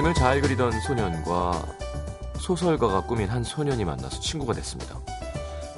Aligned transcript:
그림을 0.00 0.14
잘 0.14 0.40
그리던 0.40 0.80
소년과 0.80 1.62
소설가가 2.38 3.02
꾸민 3.02 3.28
한 3.28 3.44
소년이 3.44 3.84
만나서 3.84 4.18
친구가 4.20 4.54
됐습니다. 4.54 4.98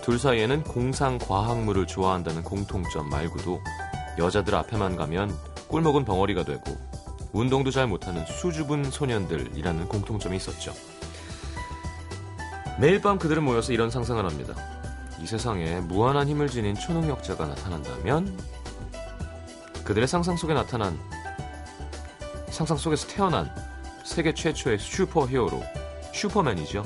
둘 0.01 0.17
사이에는 0.17 0.63
공상 0.63 1.19
과학물을 1.19 1.89
좋아한다는 1.89 2.45
공통점 2.45 3.11
말고도 3.11 3.61
여자들 4.19 4.55
앞에만 4.55 4.95
가면 4.95 5.37
꿀먹은 5.67 6.05
벙어리가 6.05 6.45
되고 6.45 6.63
운동도 7.33 7.73
잘 7.73 7.89
못하는 7.89 8.25
수줍은 8.25 8.93
소년들이라는 8.93 9.89
공통점이 9.89 10.37
있었죠. 10.37 10.73
매일 12.79 13.03
밤 13.03 13.19
그들은 13.19 13.43
모여서 13.43 13.73
이런 13.73 13.91
상상을 13.91 14.25
합니다. 14.25 14.55
이 15.21 15.27
세상에 15.27 15.81
무한한 15.81 16.29
힘을 16.29 16.49
지닌 16.49 16.77
초능력자가 16.77 17.47
나타난다면 17.47 18.39
그들의 19.83 20.07
상상 20.07 20.37
속에 20.37 20.55
나타난 20.55 20.97
상상 22.51 22.77
속에서 22.77 23.09
태어난 23.09 23.72
세계 24.13 24.35
최초의 24.35 24.79
슈퍼 24.79 25.27
히어로 25.27 25.63
슈퍼맨이죠. 26.13 26.85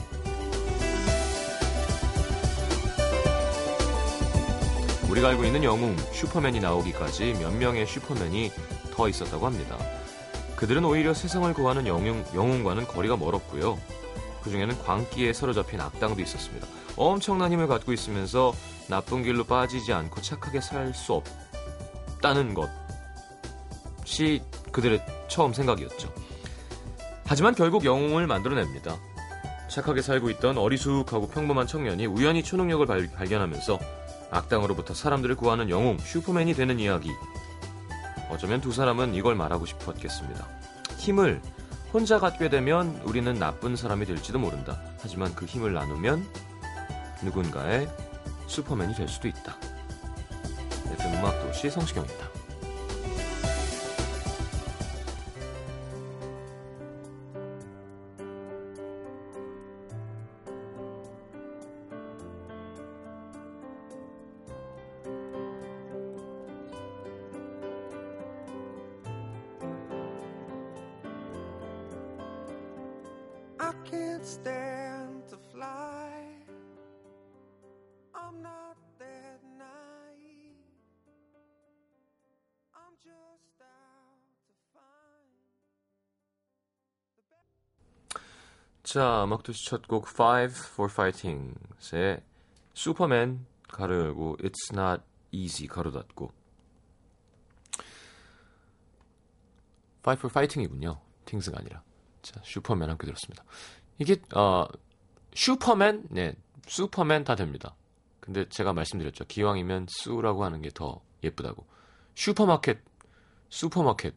우리가 5.11 5.30
알고 5.30 5.45
있는 5.45 5.65
영웅 5.65 5.97
슈퍼맨이 6.12 6.61
나오기까지 6.61 7.33
몇 7.41 7.52
명의 7.52 7.85
슈퍼맨이 7.85 8.52
더 8.93 9.09
있었다고 9.09 9.45
합니다. 9.45 9.77
그들은 10.55 10.85
오히려 10.85 11.15
세상을 11.15 11.52
구하는 11.52 11.89
영웅, 11.89 12.24
영웅과는 12.33 12.87
거리가 12.87 13.16
멀었고요. 13.16 13.77
그 14.45 14.51
중에는 14.51 14.79
광기에 14.85 15.33
사로잡힌 15.33 15.80
악당도 15.80 16.23
있었습니다. 16.23 16.65
엄청난 16.95 17.51
힘을 17.51 17.66
갖고 17.66 17.93
있으면서 17.93 18.55
나쁜 18.88 19.24
길로 19.24 19.43
빠지지 19.43 19.93
않고 19.93 20.21
착하게 20.21 20.61
살 20.61 20.95
수 20.95 21.21
없다는 22.21 22.55
것이 24.05 24.43
그들의 24.71 25.05
처음 25.27 25.52
생각이었죠. 25.52 26.26
하지만 27.29 27.55
결국 27.55 27.85
영웅을 27.85 28.27
만들어냅니다. 28.29 28.96
착하게 29.69 30.01
살고 30.01 30.30
있던 30.30 30.59
어리숙하고 30.59 31.29
평범한 31.29 31.66
청년이 31.66 32.07
우연히 32.07 32.43
초능력을 32.43 32.87
발, 32.87 33.10
발견하면서 33.13 33.79
악당으로부터 34.30 34.95
사람들을 34.95 35.35
구하는 35.35 35.68
영웅 35.68 35.99
슈퍼맨이 35.99 36.55
되는 36.55 36.79
이야기. 36.79 37.10
어쩌면 38.30 38.60
두 38.60 38.73
사람은 38.73 39.15
이걸 39.15 39.35
말하고 39.35 39.66
싶었겠습니다. 39.66 40.46
힘을 40.99 41.43
혼자 41.93 42.18
갖게 42.18 42.49
되면 42.49 43.01
우리는 43.05 43.35
나쁜 43.35 43.74
사람이 43.74 44.07
될지도 44.07 44.38
모른다. 44.38 44.80
하지만 45.01 45.35
그 45.35 45.46
힘을 45.46 45.73
나누면 45.73 46.27
누군가의 47.23 47.88
슈퍼맨이 48.46 48.95
될 48.95 49.09
수도 49.09 49.27
있다. 49.27 49.57
FM 50.93 51.18
음악도시 51.18 51.71
성시경입니다. 51.71 52.35
자, 88.97 89.25
음악도시 89.25 89.67
첫 89.67 89.83
곡 89.89 90.09
Five 90.09 90.55
for 90.73 90.91
Fighting의 90.91 92.23
슈퍼맨 92.73 93.45
괄호 93.69 93.94
열고 93.95 94.39
It's 94.39 94.73
Not 94.73 95.03
Easy 95.33 95.69
괄호 95.69 95.91
닫고 95.91 96.33
Five 99.99 100.19
for 100.19 100.31
Fighting이군요. 100.31 100.99
팅스가 101.27 101.59
아니라. 101.59 101.83
자, 102.23 102.41
슈퍼맨 102.43 102.89
함께 102.89 103.05
들었습니다. 103.05 103.45
이게 103.99 104.17
어 104.35 104.67
슈퍼맨, 105.35 106.06
네, 106.09 106.35
슈퍼맨 106.67 107.25
다 107.25 107.35
됩니다. 107.35 107.77
근데 108.21 108.49
제가 108.49 108.73
말씀드렸죠. 108.73 109.27
기왕이면 109.27 109.89
수라고 109.91 110.43
하는 110.43 110.62
게 110.62 110.71
더 110.71 111.03
예쁘다고. 111.23 111.67
슈퍼마켓, 112.15 112.81
슈퍼마켓. 113.51 114.15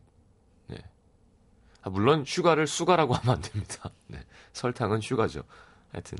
네. 1.79 1.83
아, 1.83 1.89
물론 1.89 2.25
슈가를 2.25 2.67
수가라고 2.67 3.13
하면 3.13 3.35
안 3.35 3.41
됩니다. 3.41 3.89
네. 4.07 4.19
설탕은 4.53 5.01
슈가죠. 5.01 5.43
하여튼 5.91 6.17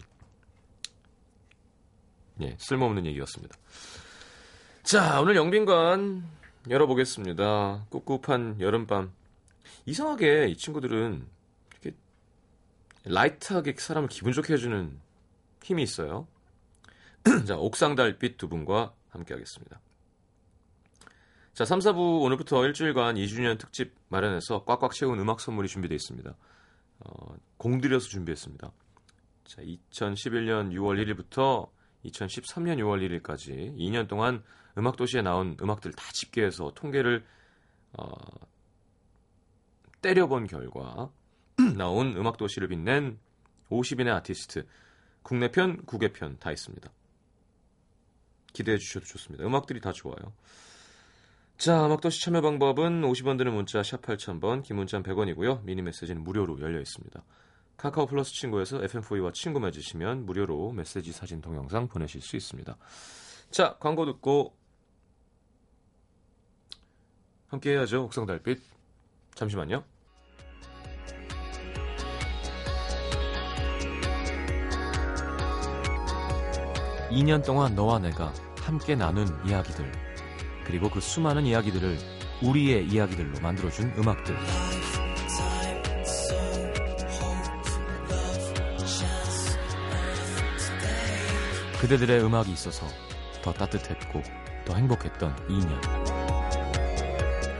예, 2.42 2.56
쓸모없는 2.58 3.06
얘기였습니다. 3.08 3.58
자, 4.84 5.19
오늘 5.19 5.36
영빈관 5.36 6.24
열어보겠습니다. 6.69 7.88
꿉꿉한 7.90 8.62
여름밤. 8.62 9.12
이상하게 9.86 10.48
이 10.48 10.58
친구들은 10.58 11.28
이렇게 11.72 11.98
라이트하게 13.03 13.75
사람을 13.78 14.08
기분 14.08 14.31
좋게 14.31 14.53
해주는 14.53 14.98
힘이 15.64 15.84
있어요. 15.84 16.28
자, 17.46 17.58
옥상 17.58 17.96
달빛 17.96 18.38
두 18.38 18.48
분과 18.48 18.94
함께 19.09 19.34
하겠습니다. 19.34 19.81
자, 21.59 21.66
3, 21.66 21.80
4부 21.80 22.22
오늘부터 22.22 22.66
일주일간 22.68 23.16
2주년 23.16 23.59
특집 23.59 23.94
마련해서 24.08 24.64
꽉꽉 24.64 24.94
채운 24.94 25.20
음악 25.20 25.42
선물이 25.42 25.68
준비되어 25.68 25.94
있습니다. 25.94 26.34
어, 27.02 27.36
공들여서 27.58 28.08
준비했습니다. 28.08 28.72
자, 29.44 29.62
2011년 29.62 30.72
6월 30.72 31.03
1일부터 31.03 31.69
2013년 32.06 32.78
6월 32.78 33.22
1일까지 33.22 33.75
2년 33.75 34.08
동안 34.08 34.42
음악도시에 34.78 35.22
나온 35.22 35.58
음악들 35.62 35.92
다 35.92 36.09
집계해서 36.14 36.72
통계를 36.75 37.25
어, 37.98 38.08
때려본 40.02 40.48
결과 40.48 41.12
나온 41.75 42.16
음악도시를 42.16 42.69
빛낸 42.69 43.19
50인의 43.69 44.16
아티스트 44.16 44.66
국내 45.24 45.52
편, 45.52 45.84
국외 45.86 46.14
편 46.14 46.38
다 46.40 46.53
있습니다. 46.53 46.90
기대해 48.53 48.78
주셔도 48.78 49.06
좋습니다. 49.06 49.46
음악들이 49.46 49.81
다 49.81 49.92
좋아요. 49.92 50.34
자, 51.59 51.86
음악도시 51.86 52.22
참여 52.22 52.40
방법은 52.40 53.02
50원 53.02 53.38
드는 53.38 53.53
문자 53.53 53.84
샵 53.84 54.02
8000번, 54.02 54.64
긴 54.64 54.78
문자는 54.78 55.03
100원이고요. 55.03 55.62
미니 55.64 55.81
메시지는 55.81 56.24
무료로 56.24 56.62
열려 56.62 56.80
있습니다. 56.80 57.22
카카오 57.75 58.06
플러스 58.06 58.31
친구에서 58.31 58.80
FM4E와 58.80 59.34
친구 59.34 59.59
맺으시면 59.59 60.25
무료로 60.25 60.72
메시지 60.72 61.12
사진 61.12 61.42
동영상 61.42 61.90
보내실 61.90 62.22
수 62.22 62.38
있습니다. 62.38 62.78
자, 63.52 63.75
광고 63.78 64.06
듣고 64.06 64.56
함께 67.48 67.72
해야죠. 67.72 68.06
옥상 68.06 68.25
달빛. 68.25 68.62
잠시만요. 69.36 69.84
(2년) 77.12 77.44
동안 77.46 77.75
너와 77.75 78.00
내가 78.00 78.34
함께 78.62 78.96
나눈 78.96 79.28
이야기들 79.46 80.09
그리고 80.69 80.88
그 80.88 81.02
수많은 81.02 81.47
이야기들을 81.47 81.97
우리의 82.44 82.85
이야기들로 82.85 83.40
만들어준 83.41 83.92
음악들. 83.98 84.38
그대들의 91.81 92.24
음악이 92.24 92.51
있어서 92.51 92.86
더 93.42 93.51
따뜻했고 93.51 94.21
더 94.66 94.75
행복했던 94.75 95.36
2년 95.48 95.81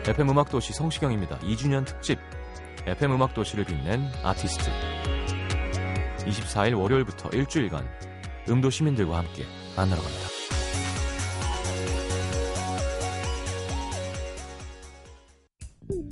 FM 0.08 0.30
음악도시 0.30 0.74
성시경입니다. 0.74 1.40
2주년 1.40 1.86
특집. 1.86 2.20
FM 2.86 3.14
음악도시를 3.14 3.66
빛낸 3.66 4.12
아티스트. 4.24 4.70
24일 6.20 6.80
월요일부터 6.80 7.30
일주일간 7.30 7.88
음도 8.50 8.70
시민들과 8.70 9.18
함께 9.18 9.46
만나러 9.76 10.02
갑니다 10.02 10.29
힘들 15.90 16.06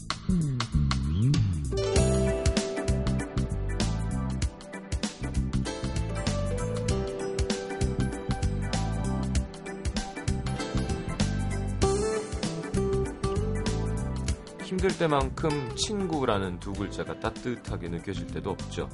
때만큼 14.97 15.75
친구라는 15.75 16.59
두 16.59 16.73
글자가 16.73 17.19
따뜻하게 17.19 17.89
느껴질 17.89 18.25
때도 18.27 18.49
없죠. 18.49 18.89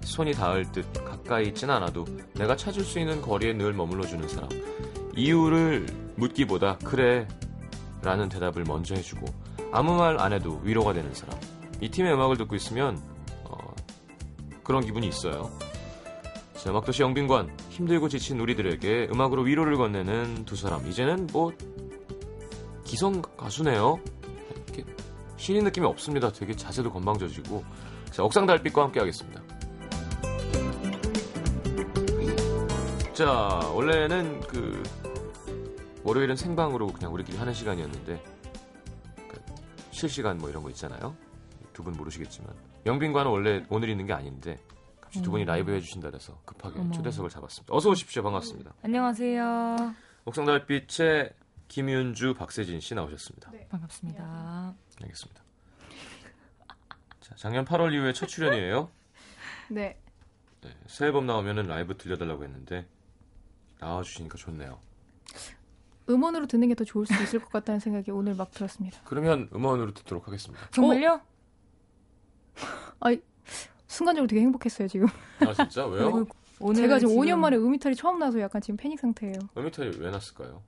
손이 0.00 0.32
닿을 0.32 0.72
듯 0.72 0.90
가까이 1.04 1.48
있진 1.48 1.68
않아도 1.68 2.06
내가 2.32 2.56
찾을 2.56 2.82
수 2.82 2.98
있는 2.98 3.20
거리에 3.20 3.52
늘 3.52 3.74
머물러주는 3.74 4.26
사람. 4.28 4.48
이유를 5.14 6.14
묻기보다 6.16 6.78
그래 6.78 7.28
라는 8.04 8.28
대답을 8.28 8.64
먼저 8.64 8.94
해주고 8.94 9.24
아무 9.72 9.96
말 9.96 10.20
안 10.20 10.32
해도 10.32 10.60
위로가 10.62 10.92
되는 10.92 11.12
사람. 11.14 11.38
이 11.80 11.88
팀의 11.90 12.12
음악을 12.14 12.36
듣고 12.36 12.54
있으면 12.54 13.02
어, 13.44 13.56
그런 14.62 14.84
기분이 14.84 15.08
있어요. 15.08 15.50
자, 16.54 16.70
음악도시 16.70 17.02
영빈관 17.02 17.50
힘들고 17.70 18.08
지친 18.08 18.40
우리들에게 18.40 19.08
음악으로 19.12 19.42
위로를 19.42 19.76
건네는 19.76 20.44
두 20.44 20.56
사람 20.56 20.86
이제는 20.86 21.26
뭐 21.32 21.52
기성 22.84 23.20
가수네요. 23.36 23.98
이렇게 24.66 24.84
신인 25.36 25.64
느낌이 25.64 25.86
없습니다. 25.86 26.30
되게 26.30 26.54
자세도 26.54 26.92
건방져지고 26.92 27.64
자, 28.10 28.22
옥상 28.22 28.46
달빛과 28.46 28.82
함께 28.82 29.00
하겠습니다. 29.00 29.42
자, 33.12 33.26
원래는 33.72 34.40
그 34.40 34.82
월요일은 36.04 36.36
생방으로 36.36 36.88
그냥 36.88 37.12
우리끼리 37.12 37.38
하는 37.38 37.52
시간이었는데 37.54 38.22
그 39.28 39.40
실시간 39.90 40.38
뭐 40.38 40.48
이런 40.50 40.62
거 40.62 40.70
있잖아요. 40.70 41.16
두 41.72 41.82
분 41.82 41.94
모르시겠지만 41.94 42.54
영빈과는 42.86 43.30
원래 43.30 43.64
오늘 43.68 43.88
있는 43.88 44.06
게 44.06 44.12
아닌데 44.12 44.60
갑자기 45.00 45.24
두 45.24 45.30
분이 45.32 45.42
음. 45.44 45.46
라이브 45.46 45.72
해주신다 45.72 46.08
그래서 46.10 46.38
급하게 46.44 46.78
어머. 46.78 46.92
초대석을 46.92 47.30
잡았습니다. 47.30 47.74
어서 47.74 47.90
오십시오. 47.90 48.22
반갑습니다. 48.22 48.72
안녕하세요. 48.82 49.94
옥상 50.26 50.44
달빛의 50.44 51.32
김윤주, 51.68 52.34
박세진 52.34 52.78
씨 52.80 52.94
나오셨습니다. 52.94 53.50
반갑습니다. 53.70 54.74
알겠습니다. 55.02 55.42
자, 57.20 57.34
작년 57.36 57.64
8월 57.64 57.92
이후에 57.92 58.12
첫 58.12 58.26
출연이에요. 58.26 58.90
네. 59.70 59.98
네, 60.60 60.70
새 60.86 61.06
앨범 61.06 61.26
나오면은 61.26 61.66
라이브 61.66 61.96
들려달라고 61.96 62.44
했는데 62.44 62.86
나와주시니까 63.80 64.36
좋네요. 64.38 64.78
음원으로 66.08 66.46
듣는 66.46 66.68
게 66.68 66.74
더 66.74 66.84
좋을 66.84 67.06
수도 67.06 67.22
있을 67.22 67.38
것 67.40 67.50
같다는 67.50 67.80
생각이 67.80 68.10
오늘 68.10 68.34
막 68.34 68.50
들었습니다. 68.50 69.00
그러면 69.04 69.48
음원으로 69.54 69.94
듣도록 69.94 70.26
하겠습니다. 70.26 70.68
정말요? 70.70 71.20
순간적으로 73.86 74.26
되게 74.26 74.40
행복했어요, 74.42 74.88
지금. 74.88 75.06
아 75.40 75.52
진짜 75.54 75.86
왜요? 75.86 76.26
제가 76.74 76.98
지금 76.98 77.14
5년 77.14 77.38
만에 77.38 77.56
음이탈이 77.56 77.94
처음 77.94 78.18
나서 78.18 78.40
약간 78.40 78.60
지금 78.60 78.76
패닉 78.76 78.98
상태예요. 78.98 79.34
음이탈이 79.56 79.98
왜 79.98 80.10
났을까요? 80.10 80.62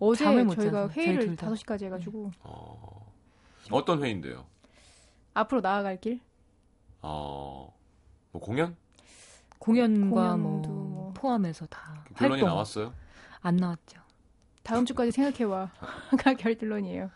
어제 0.00 0.24
저희가 0.24 0.88
회의를 0.88 1.26
둘 1.26 1.36
다. 1.36 1.48
5시까지 1.50 1.84
해가지고 1.84 2.30
어... 2.42 3.12
어떤 3.70 4.02
회의인데요? 4.02 4.46
앞으로 5.34 5.60
나아갈 5.60 6.00
길? 6.00 6.20
어... 7.02 7.72
뭐 8.32 8.40
공연? 8.40 8.76
공연과 9.58 10.32
공연도 10.36 10.68
뭐 10.68 11.02
뭐. 11.02 11.12
포함해서 11.14 11.66
다 11.66 12.04
결론이 12.16 12.40
활동 12.40 12.48
나왔어요? 12.48 12.94
안 13.42 13.56
나왔죠. 13.56 13.99
다음 14.70 14.86
주까지 14.86 15.10
생각해와. 15.10 15.70
가 16.18 16.34
결론이에요. 16.34 17.10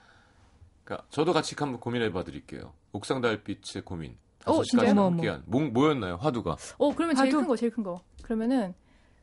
그러니까 0.84 1.06
저도 1.10 1.32
같이 1.32 1.54
한번 1.58 1.80
고민해봐 1.80 2.24
드릴게요. 2.24 2.72
옥상 2.92 3.20
달빛의 3.20 3.82
고민. 3.84 4.16
어, 4.44 4.58
5시까지 4.60 4.64
진짜요? 4.70 4.90
어머, 4.90 5.04
함께한 5.06 5.42
뭐, 5.46 5.62
뭐였나요? 5.62 6.16
화두가. 6.16 6.56
어, 6.78 6.94
그러면 6.94 7.16
제일 7.16 7.28
하도- 7.32 7.38
큰 7.38 7.46
거, 7.48 7.56
제일 7.56 7.72
큰 7.72 7.82
거. 7.82 8.02
그러면은 8.22 8.74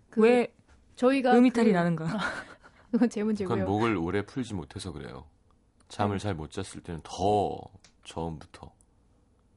그 0.10 0.22
왜 0.22 0.54
저희가 0.96 1.34
음이탈이 1.38 1.70
그- 1.70 1.74
나는가? 1.76 2.06
그건 2.92 3.10
제 3.10 3.22
그건 3.22 3.28
문제고요. 3.28 3.66
목을 3.66 3.96
오래 3.98 4.26
풀지 4.26 4.54
못해서 4.54 4.92
그래요. 4.92 5.26
잠을 5.90 6.20
잘 6.20 6.34
못 6.34 6.52
잤을 6.52 6.82
때는 6.84 7.02
더 7.04 7.60
처음부터 8.06 8.72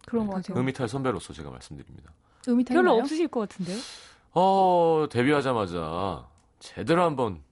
그런 0.06 0.26
거 0.26 0.34
맞아. 0.34 0.48
같아요. 0.48 0.60
음이탈 0.62 0.88
선배로서 0.88 1.32
제가 1.32 1.50
말씀드립니다. 1.50 2.12
음이탈이 2.48 2.76
별로 2.76 2.90
나요? 2.92 3.00
없으실 3.02 3.28
것 3.28 3.40
같은데요? 3.48 3.78
어 4.32 5.06
데뷔하자마자 5.10 6.28
제대로 6.58 7.02
한번 7.04 7.42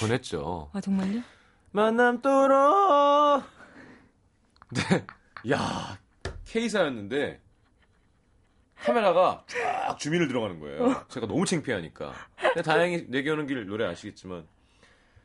보냈죠. 0.00 0.70
아 0.72 0.80
정말요? 0.80 1.20
만남 1.70 2.20
또러. 2.22 3.42
네, 4.70 5.06
야 5.50 5.98
K사였는데 6.44 7.40
카메라가 8.76 9.44
쫙 9.46 9.98
주민을 9.98 10.28
들어가는 10.28 10.60
거예요. 10.60 11.04
제가 11.08 11.26
너무 11.26 11.44
창피하니까. 11.46 12.12
근데 12.40 12.62
다행히 12.62 13.06
내게 13.08 13.30
오는 13.30 13.46
길 13.46 13.66
노래 13.66 13.86
아시겠지만 13.86 14.46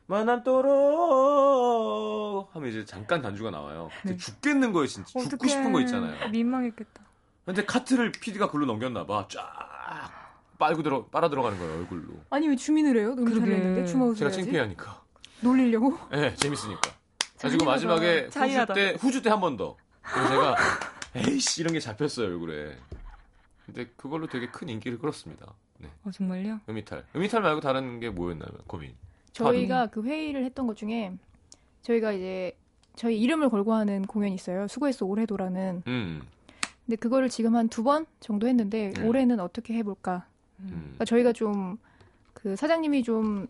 만남 0.06 0.42
또러 0.42 2.48
하면 2.52 2.68
이제 2.68 2.84
잠깐 2.84 3.22
단주가 3.22 3.50
나와요. 3.50 3.88
네. 4.04 4.16
죽겠는 4.16 4.72
거예요, 4.72 4.86
진짜. 4.86 5.08
죽고 5.08 5.36
어떡해. 5.36 5.48
싶은 5.48 5.72
거 5.72 5.80
있잖아요. 5.80 6.28
민망했겠다. 6.30 7.02
근데 7.46 7.64
카트를 7.64 8.12
PD가 8.12 8.50
글로 8.50 8.66
넘겼나 8.66 9.06
봐. 9.06 9.26
쫙 9.28 10.23
빨고 10.58 10.82
들어 10.82 11.06
빨아 11.06 11.28
들어가는 11.30 11.58
거예요, 11.58 11.78
얼굴로. 11.80 12.14
아니 12.30 12.48
왜 12.48 12.56
주민을 12.56 12.96
해요? 12.98 13.12
음이탈을 13.18 13.40
그러게. 13.42 13.54
했는데 13.56 13.84
주먹을 13.86 14.14
제가. 14.14 14.30
창피하니까. 14.30 15.02
놀리려고? 15.40 15.98
예, 16.12 16.16
네, 16.20 16.34
재밌으니까. 16.34 16.80
그리고 17.40 17.64
잔인하다. 17.64 17.64
마지막에 17.70 18.20
후주 18.22 18.30
잔인하다. 18.30 18.74
때 18.74 18.96
후주 18.98 19.22
때 19.22 19.30
한 19.30 19.40
번 19.40 19.56
더. 19.56 19.76
그래서 20.02 20.28
제가 20.28 20.56
에이씨 21.16 21.60
이런 21.62 21.72
게 21.74 21.80
잡혔어요 21.80 22.26
얼굴에. 22.26 22.76
근데 23.66 23.86
그걸로 23.96 24.26
되게 24.26 24.48
큰 24.48 24.68
인기를 24.68 24.98
끌었습니다. 24.98 25.46
네, 25.78 25.90
어 26.04 26.10
정말요? 26.10 26.60
음이탈. 26.68 27.04
음이탈 27.16 27.42
말고 27.42 27.60
다른 27.60 28.00
게 28.00 28.10
뭐였나요? 28.10 28.48
고민. 28.66 28.94
저희가 29.32 29.88
그 29.88 30.02
회의를 30.02 30.44
했던 30.44 30.66
것 30.66 30.76
중에 30.76 31.12
저희가 31.82 32.12
이제 32.12 32.56
저희 32.94 33.18
이름을 33.20 33.48
걸고 33.50 33.72
하는 33.74 34.02
공연이 34.02 34.34
있어요. 34.34 34.68
수고했어 34.68 35.04
올해도라는. 35.06 35.82
음, 35.86 36.22
근데 36.86 36.96
그거를 36.96 37.28
지금 37.28 37.56
한 37.56 37.68
두 37.68 37.82
번 37.82 38.06
정도 38.20 38.46
했는데 38.46 38.90
네. 38.94 39.02
올해는 39.06 39.40
어떻게 39.40 39.74
해볼까? 39.74 40.26
음. 40.60 40.68
그러니까 40.68 41.04
저희가 41.04 41.32
좀 41.32 41.78
그 42.44 42.56
사장님이 42.56 43.02
좀 43.02 43.46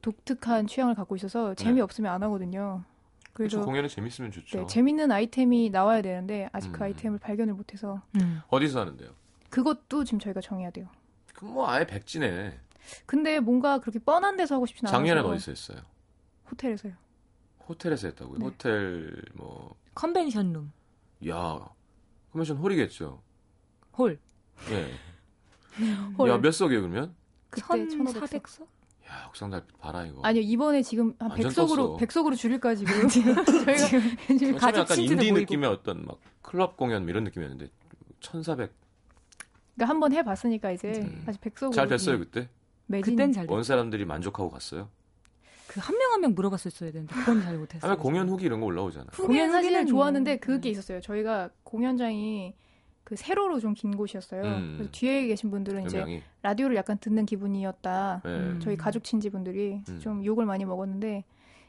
독특한 0.00 0.68
취향을 0.68 0.94
갖고 0.94 1.16
있어서 1.16 1.54
재미 1.54 1.80
없으면 1.80 2.12
안 2.12 2.22
하거든요. 2.22 2.84
그렇죠. 3.32 3.56
그래서 3.56 3.64
공연은 3.64 3.88
재밌으면 3.88 4.30
좋죠. 4.30 4.60
네, 4.60 4.66
재밌는 4.66 5.10
아이템이 5.10 5.70
나와야 5.70 6.02
되는데 6.02 6.48
아직 6.52 6.70
그 6.70 6.78
음. 6.78 6.82
아이템을 6.84 7.18
발견을 7.18 7.54
못해서 7.54 8.00
음. 8.14 8.40
어디서 8.48 8.80
하는데요? 8.80 9.10
그것도 9.50 10.04
지금 10.04 10.20
저희가 10.20 10.40
정해야 10.40 10.70
돼요. 10.70 10.88
그럼 11.34 11.54
뭐 11.54 11.68
아예 11.68 11.84
백지네. 11.84 12.60
근데 13.06 13.40
뭔가 13.40 13.80
그렇게 13.80 13.98
뻔한 13.98 14.36
데서 14.36 14.54
하고 14.54 14.66
싶진 14.66 14.86
않아서 14.86 14.96
작년엔 14.96 15.24
어디서 15.24 15.50
했어요? 15.50 15.78
호텔에서요. 16.50 16.92
호텔에서 17.68 18.06
했다고요? 18.06 18.38
네. 18.38 18.44
호텔 18.44 19.20
뭐, 19.34 19.74
컨벤션 19.94 20.52
룸 20.52 20.72
야, 21.28 21.68
컨벤션 22.30 22.56
홀이겠죠. 22.58 23.20
홀 23.98 24.18
예. 24.70 24.90
홀. 26.18 26.30
야, 26.30 26.38
몇 26.38 26.50
석이에요 26.52 26.80
그러면? 26.82 27.14
그때 27.50 27.66
1,400석? 27.66 28.14
1,500석? 28.20 28.62
야, 29.10 29.26
옥상 29.28 29.50
달빛 29.50 29.78
봐라 29.80 30.04
이거. 30.04 30.20
아니요 30.22 30.42
이번에 30.42 30.82
지금 30.82 31.14
한 31.18 31.30
완전 31.30 31.50
100석으로 31.50 31.76
떴어. 31.76 31.96
100석으로 31.96 32.36
줄일까 32.36 32.74
지금 32.76 33.08
저희가 33.08 33.76
지금 33.88 34.38
처음에 34.38 34.52
가족 34.58 34.80
약간 34.80 34.96
친지도 34.96 35.14
인디 35.22 35.32
모이고. 35.32 35.38
느낌의 35.40 35.70
어떤 35.70 36.04
막 36.04 36.18
클럽 36.42 36.76
공연 36.76 37.02
뭐 37.02 37.10
이런 37.10 37.24
느낌이었는데 37.24 37.68
1,400. 38.20 38.70
그러니까 39.74 39.90
한번 39.94 40.12
해봤으니까 40.12 40.72
이제 40.72 40.92
음. 40.98 41.22
다시 41.24 41.38
100석으로 41.38 41.72
잘 41.72 41.88
됐어요 41.88 42.18
그때? 42.18 42.48
매진 42.86 43.16
그땐 43.16 43.32
잘 43.32 43.46
원 43.48 43.62
사람들이 43.62 44.04
만족하고 44.04 44.50
갔어요? 44.50 44.88
그 45.68 45.80
한 45.80 45.96
명 45.98 46.10
한 46.12 46.20
명 46.22 46.34
물어봤었어야 46.34 46.90
되는데 46.90 47.14
그건 47.14 47.42
잘 47.42 47.56
못했어요. 47.58 47.80
다음에 47.80 47.96
공연 47.96 48.28
후기 48.28 48.46
이런 48.46 48.60
거 48.60 48.66
올라오잖아. 48.66 49.06
공연 49.16 49.52
사실은 49.52 49.86
좋았는데 49.86 50.32
뭐, 50.32 50.40
그게 50.40 50.68
음. 50.68 50.72
있었어요. 50.72 51.00
저희가 51.02 51.50
공연장이 51.62 52.54
그 53.08 53.16
세로로 53.16 53.58
좀 53.58 53.72
긴 53.72 53.96
곳이었어요. 53.96 54.42
음. 54.42 54.74
그래서 54.76 54.90
뒤에 54.92 55.26
계신 55.28 55.50
분들은 55.50 55.86
이제 55.86 55.96
음향이. 55.96 56.22
라디오를 56.42 56.76
약간 56.76 56.98
듣는 56.98 57.24
기분이었다. 57.24 58.20
네. 58.22 58.30
음. 58.30 58.60
저희 58.60 58.76
가족 58.76 59.02
친지분들이 59.02 59.80
음. 59.88 59.98
좀 59.98 60.22
욕을 60.26 60.44
많이 60.44 60.66
먹었는데 60.66 61.24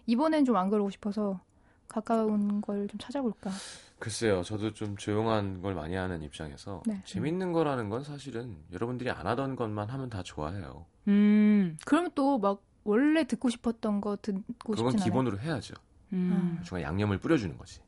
이번엔 0.05 0.43
좀 0.43 0.57
안 0.57 0.69
그러고 0.69 0.89
싶어서 0.89 1.39
가까운 1.87 2.59
걸 2.59 2.87
좀 2.87 2.99
찾아볼까. 2.99 3.51
글쎄요, 3.99 4.43
저도 4.43 4.73
좀 4.73 4.97
조용한 4.97 5.61
걸 5.61 5.75
많이 5.75 5.95
하는 5.95 6.21
입장에서 6.23 6.83
네. 6.85 7.01
재밌는 7.05 7.53
거라는 7.53 7.87
건 7.89 8.03
사실은 8.03 8.57
여러분들이 8.73 9.09
안 9.09 9.25
하던 9.25 9.55
것만 9.55 9.89
하면 9.89 10.09
다 10.09 10.21
좋아해요. 10.21 10.85
음. 11.07 11.77
그러면 11.85 12.11
또막 12.15 12.61
원래 12.83 13.23
듣고 13.23 13.49
싶었던 13.49 14.01
거 14.01 14.17
듣고 14.21 14.43
그건 14.57 14.75
싶진 14.77 14.99
않아요. 14.99 15.03
기본으로 15.05 15.39
해야죠. 15.39 15.73
음. 16.11 16.59
중간 16.63 16.81
에 16.81 16.83
양념을 16.83 17.17
뿌려주는 17.19 17.57
거지. 17.57 17.79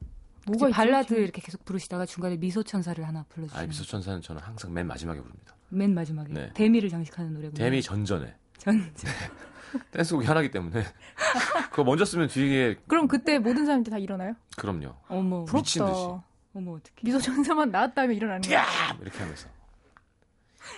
뭐가 0.47 0.69
발라드? 0.69 1.13
이렇게 1.13 1.41
계속 1.41 1.63
부르시다가 1.65 2.05
중간에 2.05 2.35
미소 2.37 2.63
천사를 2.63 3.05
하나 3.07 3.19
아, 3.21 3.25
불러주시면 3.29 3.67
미소천사는 3.67 4.21
저는 4.21 4.41
항상 4.41 4.73
맨 4.73 4.87
마지막에 4.87 5.19
부릅니다. 5.21 5.55
맨 5.69 5.93
마지막에 5.93 6.33
네. 6.33 6.51
대미를 6.53 6.89
장식하는 6.89 7.33
노래군요. 7.33 7.57
대미 7.57 7.81
전전에 7.81 8.35
전 8.57 8.91
댄스곡이 9.91 10.25
하나기 10.25 10.51
때문에 10.51 10.83
그거 11.69 11.83
먼저 11.83 12.03
쓰면 12.03 12.27
뒤에 12.27 12.75
그럼 12.87 13.07
그때 13.07 13.39
모든 13.39 13.65
사람들 13.65 13.91
다 13.91 13.97
일어나요? 13.97 14.33
그럼요. 14.57 14.95
어머 15.07 15.45
미친 15.45 15.85
듯이. 15.85 15.93
부럽다. 15.93 16.25
어머 16.53 16.71
어떻게 16.73 17.01
미소 17.03 17.19
천사만 17.19 17.69
나왔다면 17.71 18.15
일어나는 18.15 18.41
거야. 18.41 18.59
야 18.59 18.65
이렇게 18.99 19.19
하면서 19.19 19.47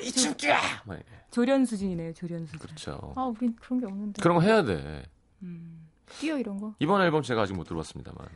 이춤 0.03 0.35
야막 0.47 0.85
이렇게. 0.89 1.05
조련 1.31 1.65
수준이네요 1.65 2.13
조련 2.13 2.45
수준. 2.45 2.59
그렇죠. 2.59 3.13
아, 3.15 3.23
우린 3.23 3.55
그런 3.59 3.79
게 3.79 3.85
없는데. 3.87 4.21
그런 4.21 4.37
거 4.37 4.43
해야 4.43 4.63
돼. 4.63 5.03
음. 5.41 5.87
뛰어 6.19 6.37
이런 6.37 6.59
거. 6.59 6.75
이번 6.79 7.01
앨범 7.01 7.23
제가 7.23 7.41
아직 7.41 7.53
못 7.53 7.63
들어봤습니다만 7.63 8.27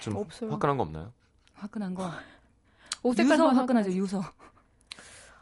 좀 0.00 0.16
없어요. 0.16 0.50
화끈한 0.50 0.76
거 0.76 0.82
없나요? 0.82 1.12
화끈한 1.54 1.94
거. 1.94 2.10
옷 3.02 3.14
색깔 3.16 3.34
유서 3.34 3.46
만 3.46 3.56
화끈하죠 3.56 3.90
유서. 3.92 4.22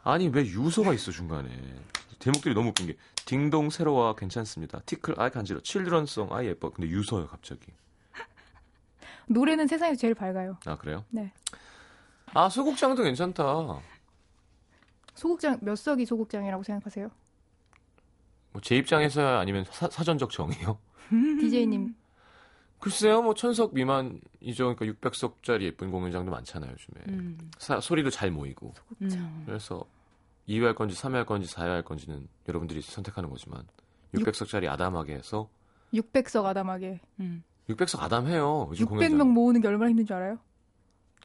아니 0.03 0.27
왜 0.27 0.41
유서가 0.45 0.93
있어 0.93 1.11
중간에 1.11 1.49
대목들이 2.19 2.53
너무 2.53 2.69
웃긴 2.69 2.87
게 2.87 2.97
딩동 3.25 3.69
새로와 3.69 4.15
괜찮습니다 4.15 4.81
티클 4.85 5.15
아이 5.17 5.29
간지러 5.29 5.61
칠드런송 5.61 6.33
아이 6.33 6.47
예뻐 6.47 6.69
근데 6.71 6.89
유서요 6.89 7.27
갑자기 7.27 7.67
노래는 9.27 9.67
세상에서 9.67 9.97
제일 9.99 10.13
밝아요. 10.13 10.57
아 10.65 10.75
그래요? 10.77 11.05
네. 11.09 11.31
아 12.33 12.49
소극장도 12.49 13.03
괜찮다. 13.03 13.43
소극장 15.15 15.59
몇 15.61 15.75
석이 15.77 16.05
소극장이라고 16.05 16.63
생각하세요? 16.63 17.09
뭐 18.51 18.61
제 18.61 18.75
입장에서야 18.75 19.39
아니면 19.39 19.63
사, 19.71 19.89
사전적 19.89 20.29
정의요? 20.31 20.77
DJ님 21.09 21.95
글쎄요, 22.83 23.21
뭐 23.21 23.33
천석 23.33 23.73
미만이죠. 23.73 24.75
그러니까 24.75 24.85
600석짜리 24.85 25.61
예쁜 25.63 25.89
공연장도 25.89 26.29
많잖아요, 26.31 26.71
요즘에. 26.71 27.03
음. 27.07 27.51
사- 27.57 27.79
소리도 27.79 28.09
잘 28.09 28.29
모이고. 28.29 28.73
음. 29.01 29.43
그래서 29.45 29.85
2회 30.49 30.63
할 30.63 30.75
건지 30.75 30.93
3회 30.95 31.13
할 31.13 31.25
건지 31.25 31.47
4회 31.47 31.67
할 31.67 31.81
건지는 31.83 32.27
여러분들이 32.47 32.81
선택하는 32.81 33.29
거지만 33.29 33.65
600석짜리 34.13 34.67
아담하게 34.69 35.13
해서 35.15 35.49
600석 35.93 36.43
아담하게 36.45 36.99
음. 37.21 37.43
600석 37.69 38.01
아담해요. 38.01 38.67
요즘 38.71 38.87
600명 38.87 39.29
모으는 39.31 39.61
게 39.61 39.67
얼마나 39.69 39.89
힘든 39.89 40.05
줄 40.05 40.17
알아요? 40.17 40.37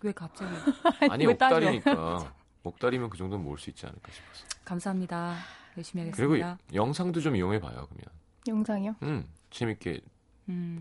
왜 0.03 0.13
갑자기? 0.13 0.55
아니? 1.11 1.27
억달이니까 1.27 2.33
억달이면 2.63 3.11
그 3.11 3.19
정도는 3.19 3.45
모을 3.45 3.59
수 3.59 3.69
있지 3.71 3.85
않을까 3.85 4.13
싶어서. 4.13 4.45
감사합니다. 4.65 5.35
열심히 5.77 6.09
그리고 6.13 6.35
하겠습니다. 6.35 6.59
영상도 6.73 7.21
좀 7.21 7.35
이용해 7.35 7.59
봐요, 7.61 7.89
그러면. 7.91 8.05
영상이요? 8.47 8.95
음, 9.03 9.27
재밌게 9.51 10.01
음. 10.51 10.81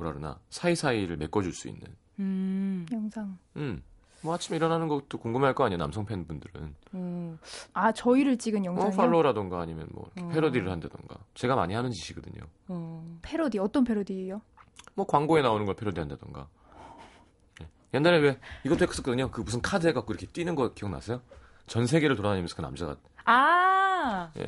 뭐라 0.00 0.12
그러나 0.14 0.38
사이사이를 0.48 1.18
메꿔줄 1.18 1.52
수 1.52 1.68
있는. 1.68 1.82
음. 2.18 2.86
영상. 2.90 3.38
음. 3.56 3.82
뭐 4.22 4.34
아침에 4.34 4.56
일어나는 4.56 4.88
것도 4.88 5.18
궁금할 5.18 5.54
거 5.54 5.64
아니에요, 5.64 5.78
남성 5.78 6.04
팬분들은. 6.06 6.74
어. 6.92 7.38
아 7.74 7.92
저희를 7.92 8.38
찍은 8.38 8.62
어, 8.62 8.64
영상이요? 8.64 8.96
팔로우라던가 8.96 9.60
아니면 9.60 9.88
뭐 9.92 10.10
이렇게 10.14 10.28
어. 10.30 10.32
패러디를 10.34 10.70
한다던가. 10.70 11.16
제가 11.34 11.54
많이 11.54 11.74
하는 11.74 11.90
짓이거든요. 11.90 12.42
어. 12.68 13.18
패러디 13.22 13.58
어떤 13.58 13.84
패러디예요? 13.84 14.40
뭐 14.94 15.06
광고에 15.06 15.42
나오는 15.42 15.64
걸 15.66 15.74
패러디 15.76 16.00
한다던가. 16.00 16.48
네. 17.60 17.68
옛날에 17.94 18.18
왜 18.18 18.40
이것도 18.64 18.86
했었거든요. 18.86 19.30
그 19.30 19.42
무슨 19.42 19.60
카드 19.60 19.86
해갖고 19.86 20.12
이렇게 20.12 20.26
뛰는 20.26 20.54
거 20.54 20.72
기억나세요? 20.72 21.20
전 21.66 21.86
세계를 21.86 22.16
돌아다니면서 22.16 22.56
그 22.56 22.62
남자가 22.62 22.96
아. 23.24 24.30
예. 24.38 24.46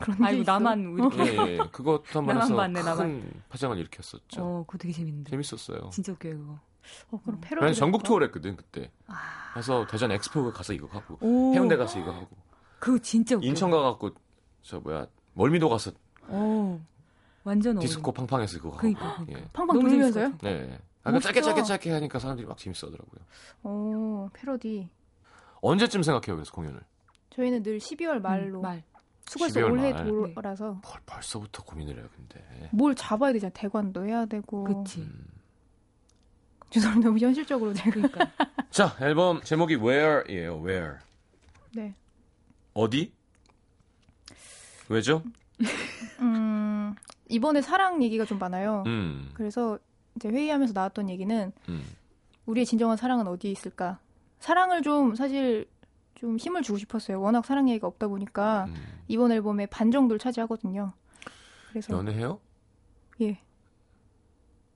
그런 0.00 0.18
게 0.18 0.24
아이고 0.24 0.42
있어? 0.42 0.52
나만 0.52 0.94
이렇게. 0.94 1.18
예, 1.26 1.52
예. 1.54 1.56
그것도 1.72 2.04
한번 2.18 2.26
나만 2.36 2.42
해서 2.42 2.56
봤네, 2.56 2.82
나만. 2.82 2.96
큰 3.20 3.42
파장을 3.48 3.76
일으켰었죠. 3.78 4.42
어, 4.42 4.64
그거 4.66 4.78
되게 4.78 4.92
재밌는데. 4.92 5.30
재밌었어요. 5.30 5.90
진짜 5.90 6.12
웃겨요, 6.12 6.38
그거. 6.38 6.52
어, 7.10 7.20
그럼 7.22 7.36
음. 7.36 7.40
패러디. 7.40 7.60
그래서 7.60 7.78
전국 7.78 8.02
투어를 8.02 8.28
했거든 8.28 8.56
그때. 8.56 8.90
아. 9.06 9.14
가서 9.54 9.86
대전 9.86 10.10
엑스포 10.12 10.50
가서 10.52 10.72
이거 10.72 10.86
하고 10.88 11.18
오. 11.20 11.52
해운대 11.54 11.76
가서 11.76 11.98
이거 11.98 12.12
하고 12.12 12.28
그거 12.78 12.98
진짜 12.98 13.36
웃겨. 13.36 13.46
인천 13.46 13.70
가갖고 13.70 14.10
저 14.62 14.78
뭐야 14.80 15.06
멀미도 15.34 15.68
가서 15.68 15.90
어. 16.28 16.80
완전. 17.44 17.78
디스코 17.78 18.12
팡팡해서 18.12 18.58
그거 18.58 18.68
하고. 18.70 18.78
그러니까, 18.78 19.16
그러니까. 19.16 19.40
예. 19.40 19.44
팡팡 19.52 19.80
돌면서요? 19.80 20.32
네. 20.42 20.78
아까 21.02 21.18
짧게. 21.20 21.40
짧게 21.40 21.62
짧게 21.62 21.90
하니까 21.92 22.18
사람들이 22.18 22.46
막 22.46 22.56
재밌어하더라고요. 22.58 23.20
어, 23.62 24.28
패러디. 24.34 24.88
언제쯤 25.60 26.02
생각해요 26.02 26.36
그래서 26.36 26.52
공연을? 26.52 26.80
저희는 27.30 27.62
늘 27.62 27.78
12월 27.78 28.20
말로. 28.20 28.60
음, 28.60 28.62
말. 28.62 28.82
12월 29.28 29.70
올해 29.72 29.92
말. 29.92 30.04
돌아서 30.34 30.80
벌, 30.82 31.00
벌써부터 31.06 31.62
고민을 31.64 31.98
해요 31.98 32.08
근데. 32.14 32.68
뭘 32.72 32.94
잡아야 32.94 33.32
되잖아. 33.32 33.52
대관도 33.52 34.06
해야 34.06 34.26
되고. 34.26 34.64
그치. 34.64 35.00
음. 35.00 35.26
죄송합니다. 36.70 37.08
너무 37.08 37.18
현실적으로. 37.18 37.72
그러니까. 37.74 38.30
자 38.70 38.96
앨범 39.00 39.42
제목이 39.42 39.76
Where이에요. 39.76 40.56
Where. 40.64 40.96
네. 41.74 41.94
어디? 42.74 43.12
왜죠? 44.88 45.22
음, 46.20 46.94
이번에 47.28 47.60
사랑 47.60 48.02
얘기가 48.02 48.24
좀 48.24 48.38
많아요. 48.38 48.84
음. 48.86 49.30
그래서 49.34 49.78
이제 50.16 50.28
회의하면서 50.28 50.72
나왔던 50.72 51.10
얘기는 51.10 51.52
음. 51.68 51.84
우리의 52.46 52.64
진정한 52.66 52.96
사랑은 52.96 53.26
어디에 53.28 53.50
있을까? 53.50 53.98
사랑을 54.40 54.82
좀 54.82 55.14
사실 55.14 55.66
좀 56.18 56.36
힘을 56.36 56.62
주고 56.62 56.78
싶었어요. 56.78 57.20
워낙 57.20 57.44
사랑 57.44 57.68
얘기가 57.68 57.86
없다 57.86 58.08
보니까 58.08 58.64
음. 58.64 58.74
이번 59.06 59.30
앨범의 59.30 59.68
반 59.68 59.92
정도를 59.92 60.18
차지하거든요. 60.18 60.92
그래서 61.70 61.96
연애해요? 61.96 62.40
예. 63.20 63.40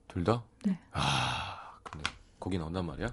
둘 0.07 0.23
다? 0.25 0.45
네. 0.65 0.79
아, 0.93 1.79
근데 1.83 2.09
거기 2.39 2.59
나온단 2.59 2.87
말이야? 2.87 3.09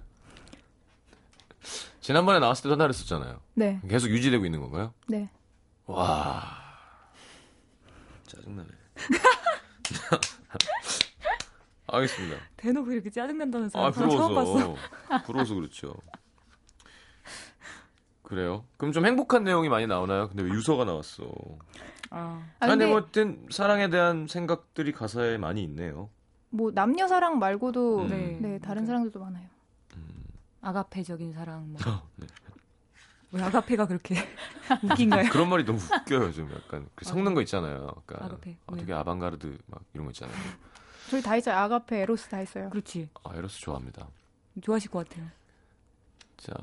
지난번에 2.01 2.39
나왔을 2.39 2.63
때도 2.63 2.73
하나 2.73 2.83
그랬었잖아요. 2.85 3.39
네. 3.55 3.81
계속 3.87 4.09
유지되고 4.09 4.45
있는 4.45 4.61
건가요? 4.61 4.93
네. 5.07 5.29
와. 5.87 6.43
짜증나네. 8.27 8.69
알겠습니다. 11.87 12.37
대놓고 12.57 12.91
이렇게 12.91 13.09
짜증난다는 13.09 13.69
사람 13.69 13.87
아, 13.87 13.91
처음 13.91 14.35
봤어. 14.35 14.75
부러워서 15.25 15.55
그렇죠. 15.55 15.95
그래요? 18.29 18.63
그럼 18.77 18.93
좀 18.93 19.07
행복한 19.07 19.43
내용이 19.43 19.69
많이 19.69 19.87
나오나요? 19.87 20.29
근데 20.29 20.43
왜 20.43 20.49
유서가 20.51 20.85
나왔어? 20.85 21.23
아. 22.11 22.43
아 22.59 22.67
근데 22.67 22.85
뭐, 22.85 22.97
어쨌든, 22.97 23.47
사랑에 23.49 23.89
대한 23.89 24.27
생각들이 24.27 24.91
가사에 24.91 25.37
많이 25.39 25.63
있네요. 25.63 26.11
뭐 26.51 26.71
남녀 26.71 27.07
사랑 27.07 27.39
말고도 27.39 28.01
음. 28.03 28.07
네, 28.07 28.37
네. 28.39 28.59
다른. 28.59 28.85
사랑들도 28.85 29.19
많아요. 29.19 29.47
아가페적인 30.61 31.33
사랑. 31.33 31.73
뭐. 31.73 31.81
네. 32.17 32.27
왜 33.31 33.41
아가페가 33.41 33.87
그렇게 33.87 34.15
웃긴가요? 34.83 35.29
그런 35.31 35.49
말이 35.49 35.65
너무 35.65 35.79
웃겨요, 35.79 36.31
좀 36.31 36.51
약간. 36.53 36.87
그 36.93 37.05
섞는 37.05 37.33
거 37.33 37.41
있잖아요. 37.41 37.87
아까. 37.97 38.25
아가페. 38.25 38.57
어, 38.67 38.75
네. 38.75 38.81
되게 38.81 38.93
아방가르드 38.93 39.57
막 39.65 39.81
이런 39.93 40.05
거 40.05 40.11
있잖아요. 40.11 40.35
저희 41.09 41.23
다 41.23 41.35
있어요. 41.35 41.55
아가페, 41.55 42.01
에로스 42.01 42.29
다 42.29 42.41
있어요. 42.41 42.69
그렇지. 42.69 43.09
아, 43.23 43.35
에로스 43.35 43.59
좋아합니다. 43.61 44.07
좋아하실 44.61 44.91
것 44.91 45.07
같아요. 45.09 45.25
자, 46.41 46.53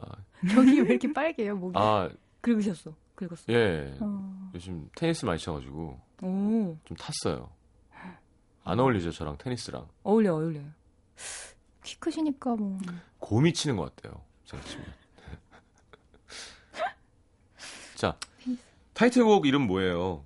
여기 0.56 0.80
왜 0.80 0.90
이렇게 0.90 1.12
빨개요, 1.12 1.56
목이? 1.56 1.74
아, 1.78 2.08
긁으셨어. 2.40 2.94
긁었어. 3.14 3.44
예. 3.52 3.96
어, 4.00 4.50
요즘 4.54 4.88
테니스 4.94 5.24
많이 5.24 5.38
쳐가지고 5.38 6.00
오. 6.22 6.76
좀 6.84 6.96
탔어요. 6.98 7.50
안 8.64 8.80
어울리죠, 8.80 9.12
저랑 9.12 9.38
테니스랑. 9.38 9.86
어울려, 10.02 10.34
어울려요. 10.34 10.64
키 11.84 11.96
크시니까 11.98 12.56
뭐. 12.56 12.78
곰이 13.18 13.52
치는 13.52 13.76
것 13.76 13.94
같아요. 13.94 14.20
제가 14.44 14.62
치면. 14.64 14.86
자, 17.94 18.18
타이틀곡 18.94 19.46
이름 19.46 19.66
뭐예요? 19.66 20.24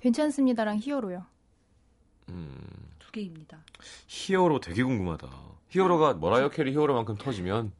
괜찮습니다랑 0.00 0.78
히어로요. 0.78 1.24
음, 2.30 2.88
두 2.98 3.10
개입니다. 3.12 3.58
히어로 4.06 4.60
되게 4.60 4.82
궁금하다. 4.82 5.28
히어로가 5.68 6.14
머라이어 6.14 6.48
캐리 6.50 6.72
히어로만큼 6.72 7.16
터지면 7.16 7.72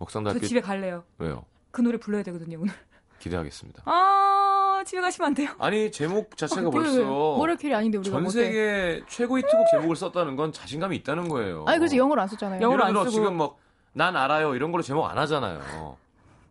저 0.00 0.04
먹상다학교 0.04 0.40
집에 0.46 0.60
갈래요. 0.60 1.04
왜요? 1.18 1.44
그 1.70 1.82
노래 1.82 1.98
불러야 1.98 2.22
되거든요, 2.22 2.58
오늘. 2.60 2.72
기대하겠습니다. 3.18 3.82
아, 3.84 4.82
집에 4.86 5.00
가시면 5.02 5.26
안 5.28 5.34
돼요. 5.34 5.50
아니 5.58 5.92
제목 5.92 6.36
자체가 6.38 6.62
왜? 6.62 6.70
벌써 6.70 7.56
캐리 7.58 7.74
아닌데 7.74 7.98
우리가 7.98 8.14
전 8.14 8.22
못해. 8.22 8.32
세계 8.44 9.02
최고 9.08 9.38
히트곡 9.38 9.66
제목을 9.70 9.94
썼다는 9.94 10.36
건 10.36 10.52
자신감이 10.52 10.96
있다는 10.96 11.28
거예요. 11.28 11.64
아니 11.68 11.78
그래서 11.78 11.96
영어로 11.96 12.22
안 12.22 12.28
썼잖아요. 12.28 12.62
영어로 12.62 12.84
안 12.84 12.94
쓰고. 12.94 13.10
지금 13.10 13.36
뭐 13.36 13.82
난 13.82 14.16
알아요 14.16 14.54
이런 14.54 14.72
걸로 14.72 14.82
제목 14.82 15.04
안 15.04 15.18
하잖아요. 15.18 15.98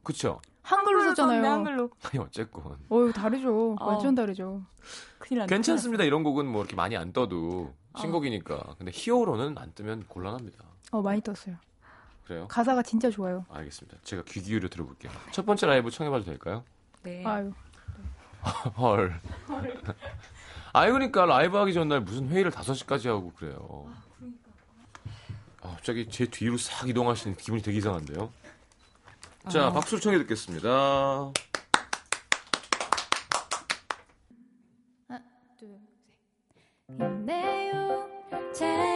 그쵸? 0.04 0.40
한글로 0.62 1.06
썼잖아요. 1.06 1.44
한글로. 1.44 1.90
아니 2.04 2.20
어쨌건 2.24 2.78
어유 2.92 3.12
다르죠. 3.14 3.76
어. 3.80 3.86
완전 3.88 4.14
다르죠. 4.14 4.62
큰일 5.18 5.40
났네. 5.40 5.50
괜찮습니다 5.50 6.04
이런 6.04 6.22
곡은 6.22 6.46
뭐 6.46 6.62
이렇게 6.62 6.76
많이 6.76 6.96
안 6.96 7.12
떠도 7.12 7.74
신곡이니까 7.98 8.76
근데 8.78 8.92
히어로는 8.94 9.58
안 9.58 9.74
뜨면 9.74 10.06
곤란합니다. 10.08 10.64
어 10.92 11.02
많이 11.02 11.20
떴어요. 11.22 11.56
그래요? 12.30 12.48
가사가 12.48 12.84
진짜 12.84 13.10
좋아요. 13.10 13.44
알겠습니다. 13.50 13.98
제가 14.04 14.22
귀 14.28 14.40
기울여 14.44 14.70
들어볼게요. 14.70 15.12
첫 15.32 15.48
번째 15.48 15.66
라이브 15.66 15.90
청해봐도 15.90 16.26
될까요? 16.26 16.64
네. 17.02 17.26
아유. 17.26 17.52
헐. 18.78 19.20
아니 20.72 20.92
그러니까 20.92 21.26
라이브 21.26 21.58
하기 21.58 21.74
전날 21.74 22.02
무슨 22.02 22.30
회의를 22.30 22.52
5시까지 22.52 23.08
하고 23.08 23.32
그래요. 23.34 23.92
아, 25.64 25.70
갑자기 25.70 26.08
제 26.08 26.28
뒤로 26.28 26.56
싹 26.60 26.88
이동하시는 26.88 27.36
기분이 27.36 27.64
되게 27.64 27.80
이상한데요. 27.80 28.32
자, 29.50 29.66
아. 29.66 29.72
박수를 29.72 30.00
청해 30.00 30.20
듣겠습니다. 30.20 31.32
힘내요 36.88 38.08
잘 38.54 38.89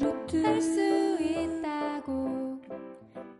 할수 0.00 1.18
있다고 1.20 2.58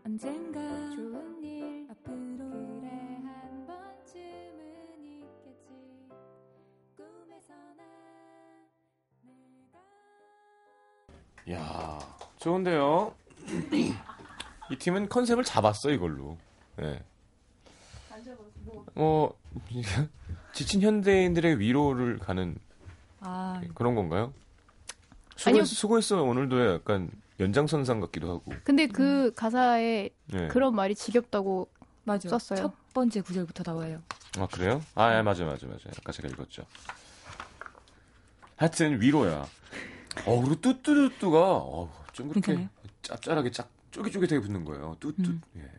언젠가 0.05 0.59
좋은 0.91 1.43
일 1.43 1.87
앞으로 1.89 2.37
그래 2.79 2.89
한 3.23 3.65
번쯤은 3.65 5.03
있겠지 5.03 6.09
꿈에서나 6.95 7.83
내가 11.47 11.59
야 11.59 11.99
좋은데요. 12.37 13.15
이 14.69 14.75
팀은 14.77 15.09
컨셉을 15.09 15.43
잡았어 15.43 15.89
이걸로. 15.89 16.37
예. 16.81 17.03
뭐 18.93 19.35
지친 20.53 20.81
현대인들의 20.81 21.59
위로를 21.59 22.19
가는 22.19 22.55
아, 23.21 23.59
그런 23.73 23.95
건가요? 23.95 24.33
아니요. 25.45 25.63
수고했어, 25.65 25.75
수고했어 26.15 26.23
오늘도의 26.23 26.73
약간 26.75 27.09
연장선상 27.39 27.99
같기도 28.01 28.29
하고. 28.29 28.53
근데 28.63 28.87
그 28.87 29.33
가사에 29.35 30.09
예. 30.33 30.47
그런 30.49 30.75
말이 30.75 30.95
지겹다고 30.95 31.69
맞아. 32.03 32.29
썼어요. 32.29 32.59
첫 32.59 32.93
번째 32.93 33.21
구절부터 33.21 33.63
나와요. 33.65 34.01
아 34.37 34.47
그래요? 34.47 34.81
아 34.95 35.17
예, 35.17 35.21
맞아 35.21 35.45
맞아 35.45 35.65
맞아. 35.67 35.89
아까 35.97 36.11
제가 36.11 36.27
읽었죠. 36.29 36.63
하여튼 38.55 39.01
위로야. 39.01 39.45
어 40.25 40.41
그리고 40.41 40.55
뚜뚜뚜뚜가 40.61 41.39
어, 41.57 41.91
좀 42.13 42.29
그렇게 42.29 42.53
그러니까요. 42.53 42.69
짭짤하게 43.01 43.51
짝 43.51 43.69
쫄깃쫄깃하게 43.91 44.39
붙는 44.41 44.63
거예요. 44.65 44.95
뚜뚜. 44.99 45.23
음. 45.31 45.41
예. 45.57 45.69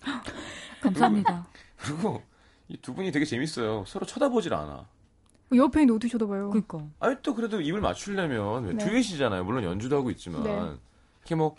감사합니다. 0.82 1.46
그리고 1.78 2.22
이 2.68 2.76
두 2.82 2.94
분이 2.94 3.12
되게 3.12 3.24
재밌어요. 3.24 3.84
서로 3.86 4.04
쳐다보질 4.06 4.52
않아. 4.52 4.88
옆에 5.54 5.82
있는데 5.82 5.94
어떻게 5.96 6.10
쳐다봐요? 6.10 6.50
그니까. 6.50 6.86
아니 6.98 7.16
또 7.22 7.34
그래도 7.34 7.60
입을 7.60 7.80
맞추려면 7.80 8.64
왜 8.64 8.72
네. 8.74 8.84
듀엣이잖아요. 8.84 9.44
물론 9.44 9.62
연주도 9.64 9.96
하고 9.96 10.10
있지만 10.10 10.42
네. 10.42 10.74
이렇게 11.20 11.34
뭐 11.34 11.54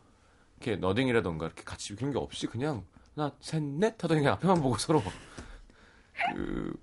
이렇게 0.60 0.75
너딩이라던가 0.75 1.46
이렇게 1.46 1.63
같이 1.63 1.96
그런 1.96 2.12
게 2.12 2.17
없이 2.17 2.48
그냥 2.48 2.84
하나 3.15 3.32
셋 3.39 3.62
넷 3.63 4.01
하더니 4.03 4.20
그냥 4.22 4.34
앞에만 4.34 4.62
보고 4.62 4.77
서로 4.77 5.01
그 6.36 6.74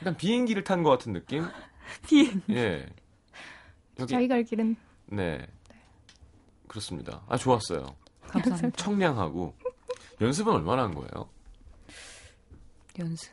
약간 0.00 0.16
비행기를 0.16 0.64
탄 0.64 0.82
것 0.82 0.90
같은 0.90 1.12
느낌. 1.12 1.44
비행. 2.08 2.40
예. 2.50 2.86
여기 4.00 4.10
자기 4.12 4.26
갈 4.28 4.42
길은 4.42 4.76
네 5.06 5.46
그렇습니다. 6.66 7.22
아 7.28 7.36
좋았어요. 7.36 7.84
감사합니다. 8.26 8.70
청량하고 8.76 9.54
연습은 10.20 10.52
얼마나 10.54 10.84
한 10.84 10.94
거예요? 10.94 11.28
연습. 12.98 13.30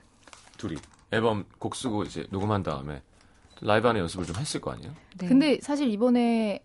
둘이 0.58 0.76
앨범 1.12 1.46
곡 1.60 1.76
쓰고 1.76 2.04
이제 2.04 2.26
녹음한 2.30 2.64
다음에 2.64 3.02
라이브 3.62 3.88
하는 3.88 4.02
연습을 4.02 4.26
좀 4.26 4.36
했을 4.38 4.60
거 4.60 4.72
아니에요? 4.72 4.94
네. 5.18 5.28
근데 5.28 5.60
사실 5.62 5.90
이번에 5.90 6.64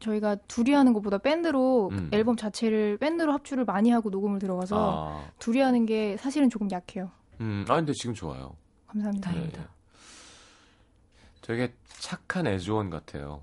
저희가 0.00 0.36
둘이 0.48 0.72
하는 0.72 0.92
것보다 0.92 1.18
밴드로 1.18 1.88
음. 1.92 2.10
앨범 2.12 2.36
자체를 2.36 2.98
밴드로 2.98 3.32
합주를 3.32 3.64
많이 3.64 3.90
하고 3.90 4.10
녹음을 4.10 4.38
들어가서 4.38 5.22
아, 5.24 5.30
둘이 5.38 5.60
하는 5.60 5.86
게 5.86 6.16
사실은 6.18 6.50
조금 6.50 6.70
약해요. 6.70 7.10
음, 7.40 7.64
아 7.68 7.76
근데 7.76 7.92
지금 7.94 8.14
좋아요. 8.14 8.54
감사합니다. 8.88 9.30
다행이다. 9.30 9.62
예. 9.62 9.66
되게 11.40 11.72
착한 11.86 12.46
애조원 12.46 12.90
같아요. 12.90 13.42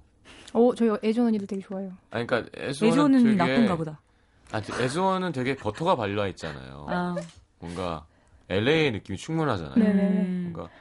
어, 0.53 0.75
저희 0.75 0.91
애전 1.03 1.27
언니들 1.27 1.47
되게 1.47 1.61
좋아요. 1.61 1.91
아 2.11 2.23
그러니까 2.23 2.45
애조원은 2.55 3.19
예조는 3.19 3.23
되게 3.23 3.35
나쁜가 3.35 3.75
보다. 3.75 4.01
아, 4.51 4.61
애조원은 4.81 5.31
되게 5.31 5.55
버터가 5.55 5.95
발라 5.95 6.27
있잖아요. 6.27 6.85
아, 6.89 7.15
뭔가 7.59 8.05
LA의 8.51 8.91
느낌이 8.91 9.17
충분하잖아요. 9.17 9.75
네네. 9.75 10.03
음. 10.23 10.51
뭔가 10.53 10.71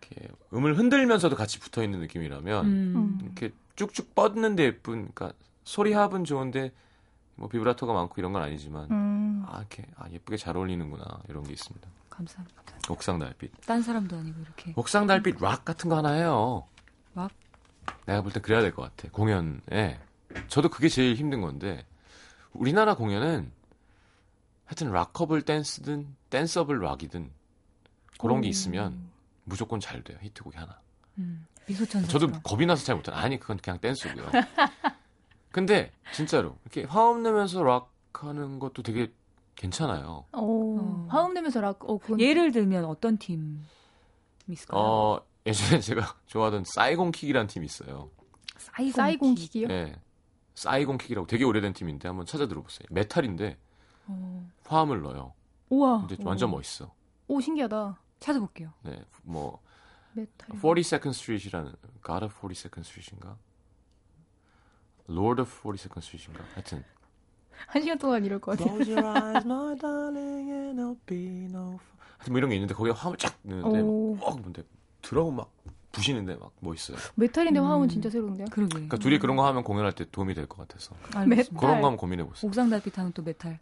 이렇게 0.00 0.28
음을 0.52 0.76
흔들면서도 0.78 1.36
같이 1.36 1.58
붙어 1.60 1.82
있는 1.82 2.00
느낌이라면 2.00 2.66
음. 2.66 2.70
음. 2.96 3.18
이렇게 3.22 3.52
쭉쭉 3.76 4.14
뻗는데 4.14 4.64
예쁜 4.64 5.12
그러니까 5.12 5.32
소리 5.64 5.92
합은 5.92 6.24
좋은데 6.24 6.72
뭐 7.36 7.48
비브라토가 7.48 7.92
많고 7.92 8.14
이런 8.18 8.32
건 8.32 8.42
아니지만 8.42 8.90
음. 8.90 9.44
아 9.46 9.58
이렇게 9.58 9.84
아 9.96 10.08
예쁘게 10.10 10.36
잘 10.36 10.56
어울리는구나 10.56 11.04
이런 11.28 11.44
게 11.44 11.52
있습니다. 11.52 11.88
감사합니다. 12.10 12.62
옥상 12.88 13.18
달빛. 13.18 13.52
딴 13.66 13.82
사람도 13.82 14.16
아니고 14.16 14.40
이렇게. 14.40 14.72
옥상 14.76 15.06
달빛 15.06 15.36
락 15.40 15.64
같은 15.64 15.88
거 15.88 15.96
하나 15.98 16.12
해요. 16.12 16.66
락? 17.14 17.30
내가 18.06 18.22
볼 18.22 18.32
땐 18.32 18.42
그래야 18.42 18.60
될 18.60 18.72
것 18.74 18.82
같아. 18.82 19.08
공연에. 19.12 20.00
저도 20.48 20.68
그게 20.68 20.88
제일 20.88 21.14
힘든 21.14 21.40
건데 21.40 21.86
우리나라 22.52 22.94
공연은 22.96 23.50
하여튼 24.68 24.92
rockable 24.92 25.42
댄스든 25.42 26.14
danceable 26.28 26.78
락이든 26.82 27.30
그런 28.20 28.42
게 28.42 28.48
오. 28.48 28.50
있으면 28.50 29.08
무조건 29.44 29.80
잘 29.80 30.04
돼요. 30.04 30.18
히트곡이 30.20 30.56
하나. 30.58 30.78
음. 31.16 31.46
미소천사. 31.66 32.06
저도 32.08 32.30
겁이 32.42 32.66
나서 32.66 32.84
잘 32.84 32.94
못해. 32.96 33.10
아니 33.12 33.38
그건 33.40 33.56
그냥 33.56 33.80
댄스고요. 33.80 34.30
근데 35.50 35.90
진짜로 36.12 36.58
이렇게 36.64 36.84
화음 36.84 37.22
내면서 37.22 37.62
락 37.62 37.92
하는 38.12 38.58
것도 38.58 38.82
되게 38.82 39.10
괜찮아요. 39.56 40.26
오, 40.34 40.78
어. 40.78 41.06
화음 41.10 41.32
내면서 41.34 41.60
락, 41.60 41.88
어, 41.88 41.98
그건. 41.98 42.20
예를 42.20 42.52
들면 42.52 42.84
어떤 42.84 43.16
팀 43.16 43.64
있을까요? 44.48 44.80
어 44.80 45.20
예전에 45.46 45.80
제가 45.80 46.14
좋아하던 46.26 46.64
Saigon 46.66 47.12
Kick이라는 47.12 47.46
팀이 47.48 47.64
있어요. 47.64 48.10
Saigon, 48.58 48.92
Saigon 48.92 49.34
Kick. 49.34 49.50
Kick이요? 49.52 49.68
예. 49.70 49.94
Saigon 50.54 50.98
Kick이라고 50.98 51.26
되게 51.26 51.44
오래된 51.44 51.72
팀인데 51.72 52.08
한번 52.08 52.26
찾아 52.26 52.46
들어보세요. 52.48 52.86
메탈인데 52.90 53.56
어, 54.08 54.50
화음을 54.66 55.02
넣어요. 55.02 55.32
우와. 55.70 56.06
근데 56.06 56.22
완전 56.24 56.50
멋있어. 56.50 56.92
오, 57.28 57.40
신기하다. 57.40 58.00
찾아볼게요. 58.20 58.72
네, 58.82 59.00
뭐 59.22 59.60
메탈. 60.14 60.48
42nd 60.60 61.10
Street이라는 61.10 61.72
God 62.04 62.24
of 62.24 62.34
42nd 62.40 62.80
Street인가? 62.80 63.36
Lord 65.08 65.40
of 65.40 65.50
42nd 65.62 65.98
Street인가? 65.98 66.44
하여튼 66.54 66.84
한 67.66 67.82
시간 67.82 67.98
동안 67.98 68.24
이럴 68.24 68.40
것 68.40 68.56
같아요. 68.58 68.74
Close 68.76 68.92
your 68.94 69.06
eyes, 69.18 69.44
my 69.46 69.76
darling, 69.78 70.50
and 70.50 70.80
there'll 70.80 70.98
be 71.06 71.46
no. 71.50 71.74
f- 71.74 71.96
하여튼 72.18 72.32
뭐 72.32 72.38
이런 72.38 72.50
게 72.50 72.56
있는데 72.56 72.74
거기에 72.74 72.92
화음을 72.92 73.16
쫙 73.18 73.36
넣는데 73.42 73.80
오. 73.80 74.14
막 74.16 74.42
근데 74.42 74.62
드럼 75.02 75.36
막 75.36 75.50
부시는데 75.98 76.36
막 76.36 76.52
멋있어요. 76.60 76.96
메탈인데 77.16 77.60
음. 77.60 77.64
화음은 77.66 77.88
진짜 77.88 78.08
새로운데요? 78.10 78.46
그러게. 78.50 78.70
그러니까 78.74 78.96
둘이 78.96 79.18
그런 79.18 79.36
거 79.36 79.46
하면 79.46 79.62
공연할 79.64 79.92
때 79.92 80.04
도움이 80.10 80.34
될 80.34 80.46
것 80.46 80.56
같아서 80.66 80.94
알겠습니다. 81.14 81.60
그런 81.60 81.80
거 81.80 81.86
한번 81.88 81.96
고민해 81.96 82.24
보세요. 82.24 82.48
옥상 82.48 82.70
달빛 82.70 82.96
하는 82.98 83.12
또 83.12 83.22
메탈. 83.22 83.58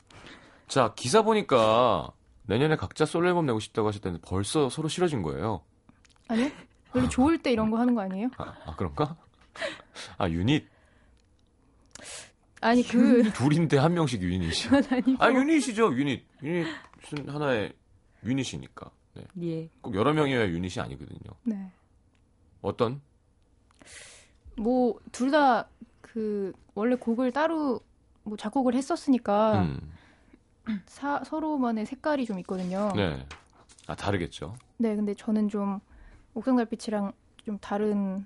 자 0.68 0.92
기사 0.96 1.22
보니까 1.22 2.11
내년에 2.46 2.77
각자 2.77 3.05
솔로 3.07 3.29
앨범 3.29 3.46
내고 3.46 3.59
싶다고 3.61 3.88
하셨는데 3.88 4.25
벌써 4.27 4.68
서로 4.68 4.88
싫어진 4.88 5.22
거예요. 5.22 5.62
아니요? 6.29 6.51
원래 6.94 7.09
좋을 7.09 7.42
때 7.42 7.53
이런 7.53 7.70
거 7.70 7.79
하는 7.79 7.94
거 7.94 8.01
아니에요? 8.03 8.29
아, 8.38 8.55
아, 8.66 8.75
그런가? 8.77 9.16
아 10.18 10.29
유닛 10.29 10.66
아니, 12.61 12.83
그. 12.83 13.31
둘인데 13.33 13.77
한 13.79 13.94
명씩. 13.94 14.20
아니고. 14.90 15.16
아 15.22 15.31
유닛이죠 15.31 15.94
유닛 15.94 16.25
유닛은 16.42 17.29
하나의 17.29 17.72
유닛이니까 18.25 18.90
네. 19.14 19.25
예. 19.42 19.68
꼭 19.81 19.94
여러 19.94 20.12
명이어야 20.12 20.49
유닛이 20.49 20.83
아니거든요. 20.83 21.18
네. 21.44 21.70
어떤? 22.67 23.01
뭐, 24.57 24.99
둘 25.13 25.31
다 25.31 25.69
그, 26.01 26.53
원래 26.75 26.97
곡을 26.97 27.31
따로 27.33 27.81
뭐 28.25 28.37
작곡을 28.37 28.75
했었으니까 28.75 29.63
음, 29.63 29.93
사- 30.87 31.23
서로만의 31.25 31.87
색깔이 31.87 32.25
좀 32.27 32.39
있거든요. 32.41 32.93
네. 32.97 33.25
아 33.87 33.95
다르겠죠. 33.95 34.57
네, 34.79 34.97
근데 34.97 35.15
저는 35.15 35.49
좀 35.49 35.79
옥상 36.35 36.57
달빛이랑 36.57 37.13
좀 37.45 37.59
다른 37.59 38.25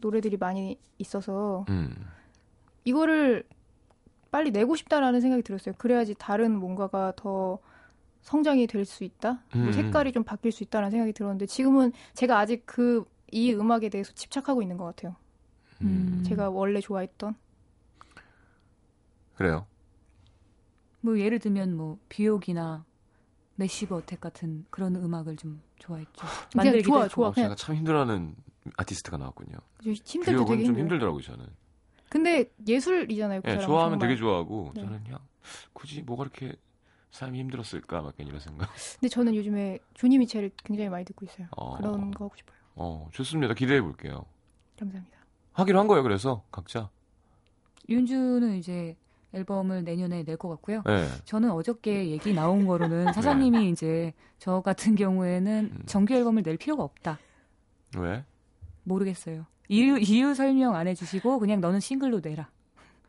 노래들이 0.00 0.36
많이 0.36 0.78
있어서 0.98 1.64
음, 1.70 2.06
이거를 2.84 3.44
빨리 4.30 4.50
내고 4.52 4.76
싶다라는 4.76 5.20
생각이 5.20 5.42
들었어요. 5.42 5.74
그래야지 5.78 6.14
다른 6.18 6.56
뭔가가 6.56 7.12
더 7.16 7.58
성장이 8.22 8.66
될 8.68 8.84
수 8.84 9.02
있다. 9.04 9.42
뭐 9.54 9.64
음. 9.66 9.72
색깔이 9.72 10.12
좀 10.12 10.22
바뀔 10.22 10.52
수 10.52 10.62
있다라는 10.62 10.90
생각이 10.92 11.12
들었는데 11.12 11.46
지금은 11.46 11.92
제가 12.14 12.38
아직 12.38 12.62
그 12.64 13.04
이 13.32 13.52
음악에 13.52 13.88
대해서 13.88 14.12
집착하고 14.12 14.62
있는 14.62 14.76
것 14.76 14.84
같아요. 14.84 15.16
음. 15.80 16.20
음. 16.20 16.22
제가 16.24 16.50
원래 16.50 16.80
좋아했던 16.80 17.34
그래요. 19.34 19.66
뭐 21.00 21.18
예를 21.18 21.40
들면 21.40 21.74
뭐 21.76 21.98
Björk이나 22.08 22.84
Massive 23.56 23.94
Attack 23.96 24.20
같은 24.20 24.64
그런 24.70 24.94
음악을 24.94 25.36
좀 25.36 25.60
좋아했죠. 25.78 26.12
그냥 26.52 26.66
만들기도 26.66 26.88
좋아. 26.90 27.08
좋아. 27.08 27.28
어, 27.28 27.32
제가 27.34 27.54
참 27.56 27.74
힘들어하는 27.74 28.36
아티스트가 28.76 29.16
나왔군요. 29.16 29.56
힘들 29.82 30.36
때 30.36 30.44
되게 30.44 30.64
좀. 30.64 30.78
힘들더라고요 30.78 31.22
저는. 31.22 31.46
근데 32.08 32.50
예술이잖아요. 32.68 33.40
그 33.40 33.48
예, 33.48 33.52
사람은 33.54 33.66
좋아하면 33.66 33.92
정말. 33.98 34.08
되게 34.08 34.20
좋아하고 34.20 34.72
네. 34.74 34.82
저는 34.82 35.02
그냥 35.02 35.18
굳이 35.72 36.02
뭐가 36.02 36.24
그렇게 36.24 36.54
삶이 37.10 37.38
힘들었을까 37.40 38.02
막 38.02 38.14
이런 38.18 38.38
생각. 38.38 38.68
근데 39.00 39.08
저는 39.08 39.34
요즘에 39.34 39.78
조니 39.94 40.18
미첼을 40.18 40.50
굉장히 40.62 40.90
많이 40.90 41.04
듣고 41.04 41.24
있어요. 41.24 41.48
어, 41.56 41.76
그런 41.78 42.10
거 42.10 42.26
하고 42.26 42.36
싶어요. 42.36 42.58
어 42.74 43.08
좋습니다. 43.12 43.54
기대해 43.54 43.80
볼게요. 43.80 44.24
감사합니다. 44.78 45.18
하기로 45.52 45.78
한 45.78 45.86
거예요. 45.88 46.02
그래서 46.02 46.42
각자. 46.50 46.88
윤주는 47.88 48.56
이제 48.56 48.96
앨범을 49.34 49.84
내년에 49.84 50.22
낼 50.24 50.36
것 50.36 50.48
같고요. 50.48 50.82
네. 50.86 51.06
저는 51.24 51.50
어저께 51.50 52.10
얘기 52.10 52.32
나온 52.34 52.66
거로는 52.66 53.12
사장님이 53.12 53.70
이제 53.70 54.12
저 54.38 54.60
같은 54.60 54.94
경우에는 54.94 55.70
음. 55.72 55.82
정규 55.86 56.14
앨범을 56.14 56.42
낼 56.42 56.56
필요가 56.56 56.82
없다. 56.82 57.18
왜? 57.98 58.24
모르겠어요. 58.84 59.46
이유, 59.68 59.98
이유 59.98 60.34
설명 60.34 60.74
안 60.74 60.86
해주시고 60.88 61.38
그냥 61.38 61.60
너는 61.60 61.80
싱글로 61.80 62.20
내라. 62.20 62.50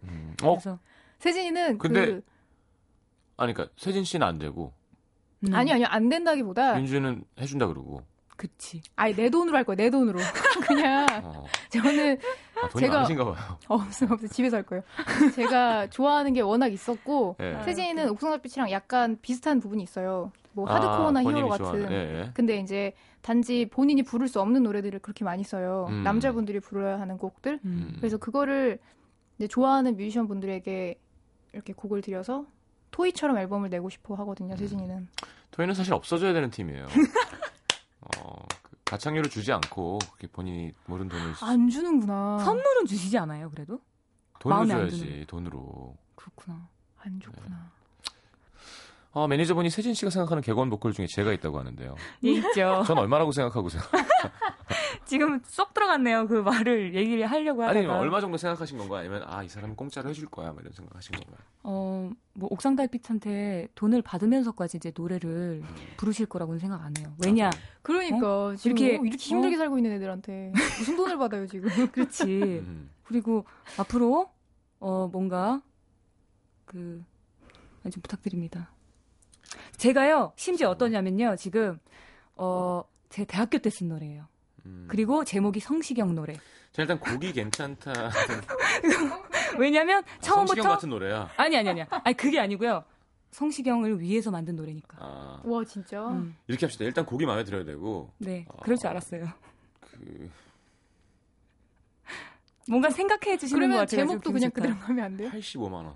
음, 0.04 0.36
어? 0.43 0.52
그래서 0.56 0.80
세진이는 1.19 1.78
근데 1.78 2.06
그 2.06 2.21
아니 3.38 3.54
그러니까 3.54 3.73
세진 3.78 4.04
씨는 4.04 4.26
안 4.28 4.38
되고 4.38 4.73
음, 5.47 5.54
아니 5.54 5.71
아니요 5.71 5.88
안 5.89 6.10
된다기보다 6.10 6.80
윤주는 6.80 7.23
해준다 7.39 7.67
그러고. 7.67 8.04
그치. 8.36 8.82
아니 8.96 9.15
내 9.15 9.30
돈으로 9.30 9.56
할 9.56 9.63
거야 9.63 9.76
내 9.76 9.89
돈으로 9.89 10.19
그냥 10.67 11.06
어. 11.24 11.46
저는 11.69 12.17
아, 12.62 12.67
돈이 12.69 12.86
제가- 12.88 12.93
많으신가 12.93 13.24
봐요. 13.26 13.36
없어요, 13.67 14.10
없어요. 14.12 14.28
집에서 14.30 14.58
할 14.58 14.63
거예요. 14.63 14.84
제가 15.36 15.89
좋아하는 15.89 16.34
게 16.34 16.41
워낙 16.41 16.67
있었고 16.74 17.36
예. 17.39 17.62
세진이는 17.63 18.10
옥성달빛이랑 18.10 18.72
약간 18.72 19.17
비슷한 19.22 19.60
부분이 19.60 19.84
있어요. 19.84 20.32
뭐 20.54 20.67
아, 20.69 20.76
하드코어나 20.76 21.24
히어로 21.24 21.50
같은. 21.50 21.91
예. 21.91 22.32
근데 22.34 22.58
이제 22.58 22.93
단지 23.22 23.67
본인이 23.72 24.04
부를 24.04 24.28
수 24.28 24.39
없는 24.41 24.63
노래들을 24.63 25.00
그렇게 25.00 25.24
많이 25.24 25.43
써요. 25.43 25.88
음. 25.89 26.04
남자분들이 26.04 26.60
불러야 26.60 27.00
하는 27.00 27.17
곡들. 27.17 27.60
음. 27.65 27.93
그래서 27.98 28.17
그거를 28.17 28.80
이제 29.38 29.48
좋아하는 29.48 29.96
뮤지션 29.96 30.28
분들에게 30.28 31.00
이렇게 31.54 31.74
곡을 31.74 32.02
들여서 32.02 32.46
토이처럼 32.91 33.38
앨범을 33.38 33.69
내고 33.69 33.89
싶어 33.89 34.13
하거든요. 34.15 34.56
세진이는. 34.56 35.08
토이는 35.52 35.74
사실 35.74 35.93
없어져야 35.93 36.34
되는 36.34 36.50
팀이에요. 36.52 36.86
가창료를 38.93 39.29
주지 39.32 39.51
않고 39.51 39.97
그렇게 39.97 40.27
본인이 40.27 40.71
모른 40.86 41.10
돈을 41.10 41.34
안 41.41 41.67
주는구나. 41.67 42.38
선물은 42.39 42.86
주시지 42.86 43.17
않아요, 43.17 43.49
그래도? 43.49 43.79
마음에 44.45 44.71
안 44.73 44.89
줘야지. 44.89 45.25
돈으로. 45.27 45.97
그렇구나. 46.15 46.67
안 46.99 47.19
좋구나. 47.19 47.71
어, 49.15 49.28
매니저분이 49.28 49.69
세진 49.69 49.93
씨가 49.93 50.10
생각하는 50.10 50.41
객원 50.41 50.69
보컬 50.71 50.91
중에 50.91 51.06
제가 51.08 51.34
있다고 51.34 51.60
하는데요. 51.60 51.95
예, 52.23 52.30
있죠. 52.34 52.84
전 52.88 52.97
얼마라고 52.97 53.32
생각하고 53.32 53.69
생각? 53.69 53.91
지금 55.06 55.39
쏙 55.45 55.73
들어갔네요. 55.73 56.28
그 56.28 56.36
말을 56.36 56.95
얘기를 56.95 57.28
하려고 57.28 57.62
하다가. 57.62 57.78
아니 57.80 57.88
얼마 57.88 58.19
정도 58.21 58.38
생각하신 58.38 58.78
건가? 58.80 58.99
아니면 58.99 59.21
아 59.28 59.43
이 59.43 59.47
사람은 59.49 59.76
공짜로 59.76 60.10
해줄 60.10 60.28
거야, 60.30 60.52
뭐 60.52 60.62
이런 60.62 60.73
생각하신 60.73 61.12
건가요? 61.15 61.38
어, 61.63 62.10
뭐 62.34 62.47
옥상 62.52 62.76
달빛한테 62.76 63.67
돈을 63.76 64.02
받으면서까지 64.02 64.78
이제 64.78 64.91
노래를 64.95 65.62
음. 65.63 65.76
부르실 65.97 66.26
거라고는 66.26 66.60
생각 66.60 66.82
안 66.84 66.93
해요. 66.97 67.13
왜냐? 67.23 67.52
그러니까 67.84 68.56
지금 68.58 68.78
이렇게- 68.78 68.93
이렇게, 68.93 69.08
이렇게 69.10 69.17
힘들게 69.23 69.56
어? 69.56 69.60
살고 69.60 69.78
있는 69.78 69.91
애들한테 69.91 70.54
무슨 70.80 70.95
돈을 70.95 71.17
받아요 71.17 71.45
지금? 71.45 71.69
그렇지. 71.91 72.23
음. 72.23 72.89
그리고 73.04 73.45
앞으로 73.78 74.32
어 74.80 75.08
뭔가 75.12 75.62
그 76.65 77.04
좀 77.91 78.02
부탁드립니다. 78.02 78.71
제가요 79.88 80.34
심지어 80.36 80.69
어떠냐면요 80.69 81.36
지금 81.38 81.80
어 82.36 82.84
제 83.13 83.26
대학교 83.26 83.60
때 83.60 83.69
쓴 83.69 83.89
노래예요. 83.89 84.26
음. 84.65 84.88
그리고 84.89 85.24
제목이 85.24 85.60
성시경 85.60 86.15
노래. 86.15 86.34
자, 86.72 86.82
일단 86.82 87.00
곡이 87.00 87.32
괜찮다. 87.32 87.93
왜냐면 89.60 90.02
성시경 90.19 90.46
처음부터 90.48 90.63
같은 90.63 90.89
노래야. 90.89 91.30
아니 91.38 91.56
아니 91.56 91.69
아니야. 91.69 91.86
아니 91.91 92.17
그게 92.17 92.39
아니고요. 92.39 92.84
성시경을 93.30 94.00
위해서 94.00 94.32
만든 94.32 94.56
노래니까. 94.56 94.98
아, 95.00 95.41
와 95.43 95.63
진짜. 95.63 96.08
음, 96.08 96.36
이렇게 96.48 96.65
합시다. 96.65 96.86
일단 96.86 97.06
곡이 97.06 97.28
마음에 97.28 97.43
들어야 97.43 97.63
되고 97.63 98.12
네, 98.17 98.48
아. 98.50 98.63
그럴 98.63 98.80
줄 98.80 98.88
알았어요. 98.88 99.28
그 99.82 100.32
뭔가 102.67 102.89
생각해 102.89 103.38
주시는 103.38 103.60
것 103.60 103.67
그러면 103.67 103.78
같아요. 103.78 104.08
제목도 104.08 104.32
기분 104.32 104.34
그냥. 104.34 104.52
그대로 104.52 104.76
가면 104.80 105.06
안 105.06 105.17
돼요? 105.17 105.30
85만 105.30 105.72
원. 105.74 105.96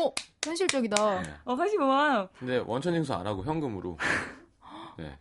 오 0.00 0.14
현실적이다. 0.44 1.22
네. 1.22 1.30
어, 1.44 1.56
85만 1.56 2.16
원. 2.16 2.28
근데 2.38 2.58
원천 2.66 2.92
징수 2.94 3.12
안 3.14 3.26
하고 3.26 3.44
현금으로. 3.44 3.98
네. 4.98 5.18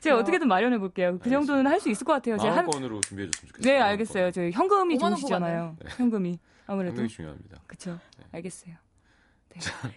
제가 0.00 0.16
야. 0.16 0.20
어떻게든 0.20 0.48
마련해 0.48 0.78
볼게요. 0.78 1.18
그 1.20 1.30
정도는 1.30 1.66
할 1.66 1.80
수 1.80 1.88
있을 1.88 2.04
것 2.04 2.12
같아요. 2.14 2.36
제가 2.36 2.48
한 2.56 2.66
만 2.66 2.72
원권으로 2.72 3.00
준비해 3.02 3.30
줬으면 3.30 3.48
좋겠어요. 3.52 3.72
네, 3.72 3.80
알겠어요. 3.80 4.30
저 4.32 4.42
현금이 4.50 4.96
5만 4.96 5.02
원 5.02 5.12
좋으시잖아요. 5.12 5.76
네. 5.80 5.90
현금이 5.96 6.38
아무래도 6.66 6.92
현금이 6.92 7.08
중요합니다. 7.08 7.62
그쵸. 7.66 7.98
네. 8.18 8.24
알겠어요. 8.32 8.74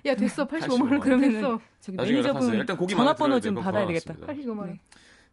야 0.06 0.16
됐어 0.16 0.48
85만 0.48 0.62
85만 0.62 0.92
원 0.92 1.00
그러면은 1.00 1.36
됐어 1.42 1.62
저기. 1.82 1.98
매니저분 1.98 2.54
일단 2.56 2.78
전화번호 2.88 3.40
좀 3.40 3.56
받아야 3.56 3.86
되겠다. 3.86 4.14
고맙습니다. 4.16 4.52
85만 4.54 4.60
원. 4.60 4.70
네. 4.72 4.80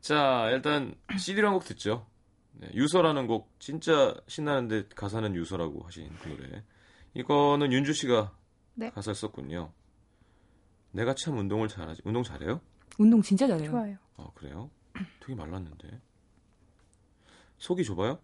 자, 0.00 0.48
일단 0.52 0.94
CD로 1.16 1.48
한 1.48 1.54
곡 1.54 1.64
듣죠. 1.64 2.06
네, 2.52 2.68
유서라는 2.74 3.26
곡 3.26 3.50
진짜 3.58 4.14
신나는데 4.26 4.88
가사는 4.94 5.34
유서라고 5.34 5.82
하신 5.87 6.11
그 6.22 6.28
노래. 6.28 6.62
이거는 7.14 7.72
윤주 7.72 7.92
씨가 7.94 8.32
네. 8.78 8.90
가사를 8.90 9.14
썼군요. 9.16 9.72
내가 10.92 11.14
참 11.14 11.36
운동을 11.36 11.66
잘하지. 11.66 12.02
운동 12.04 12.22
잘해요? 12.22 12.60
운동 12.98 13.20
진짜 13.22 13.46
잘해요. 13.48 13.70
좋아요. 13.70 13.96
아, 14.16 14.28
그래요? 14.36 14.70
되게 15.20 15.34
말랐는데. 15.34 16.00
속이 17.58 17.82
좁아요? 17.84 18.20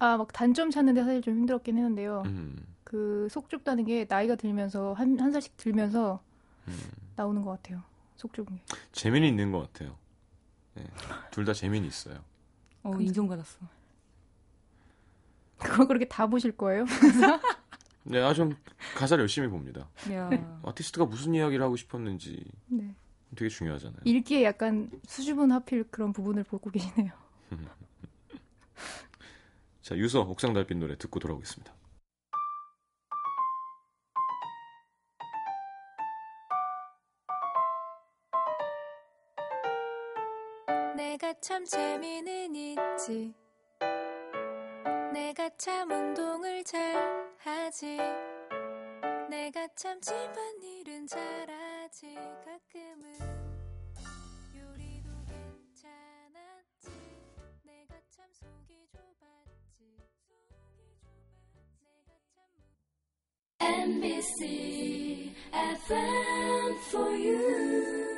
아 0.00 0.16
막 0.16 0.32
단점 0.32 0.70
찾는데 0.70 1.02
사실 1.02 1.22
좀 1.22 1.34
힘들었긴 1.38 1.76
했는데요. 1.76 2.22
음. 2.26 2.64
그속 2.84 3.48
좁다는 3.50 3.84
게 3.84 4.06
나이가 4.08 4.36
들면서 4.36 4.92
한, 4.92 5.18
한 5.18 5.32
살씩 5.32 5.56
들면서 5.56 6.22
음. 6.68 6.78
나오는 7.16 7.42
것 7.42 7.50
같아요. 7.50 7.82
속 8.16 8.32
좁은 8.32 8.54
게. 8.56 8.62
재민이 8.92 9.26
있는 9.28 9.50
것 9.50 9.60
같아요. 9.72 9.96
네, 10.74 10.84
둘 11.32 11.44
다 11.44 11.52
재민이 11.52 11.86
있어요. 11.88 12.22
어, 12.84 12.92
인정받았어. 12.94 13.58
그걸 15.58 15.88
그렇게 15.88 16.06
다 16.06 16.28
보실 16.28 16.56
거예요? 16.56 16.84
네, 18.10 18.22
아, 18.22 18.32
좀 18.32 18.56
가사를 18.96 19.20
열심히 19.20 19.48
봅니다. 19.48 19.86
야. 20.12 20.30
아티스트가 20.64 21.04
무슨 21.04 21.34
이야기를 21.34 21.62
하고 21.62 21.76
싶었는지 21.76 22.42
네. 22.66 22.94
되게 23.36 23.50
중요하잖아요. 23.50 24.00
읽기에 24.04 24.44
약간 24.44 24.90
수줍은 25.06 25.52
하필 25.52 25.84
그런 25.90 26.14
부분을 26.14 26.44
보고 26.44 26.70
계시네요. 26.70 27.12
자, 29.82 29.94
유서 29.96 30.22
옥상 30.22 30.54
달빛 30.54 30.78
노래 30.78 30.96
듣고 30.96 31.20
돌아오겠습니다. 31.20 31.74
내가 40.96 41.34
참 41.40 41.64
재미는 41.66 42.54
있지 42.56 43.34
내가 45.18 45.50
참 45.58 45.90
운동을 45.90 46.62
잘 46.62 46.78
하지. 47.38 47.98
내가 49.28 49.66
참 49.74 50.00
집안일은 50.00 51.08
잘하지. 51.08 52.14
가끔은 52.44 53.18
요리도 54.54 55.10
괜찮았지. 55.26 56.90
내가 57.64 57.96
참 58.08 58.26
속이 58.32 58.86
좁았지. 58.92 59.98
MBC 63.58 65.34
FM 65.52 66.76
for 66.90 67.10
you 67.10 68.17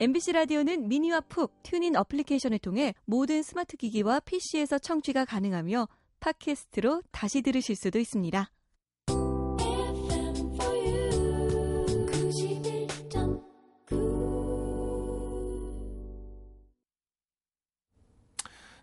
MBC 0.00 0.30
라디오는 0.30 0.86
미니와 0.86 1.22
푹 1.22 1.60
튜닝 1.64 1.96
어플리케이션을 1.96 2.60
통해 2.60 2.94
모든 3.04 3.42
스마트 3.42 3.76
기기와 3.76 4.20
PC에서 4.20 4.78
청취가 4.78 5.24
가능하며 5.24 5.88
팟캐스트로 6.20 7.02
다시 7.10 7.42
들으실 7.42 7.74
수도 7.74 7.98
있습니다. 7.98 8.48
FM 9.08 10.54
for 10.54 10.76
you 10.76 11.10
91.9 12.06 13.42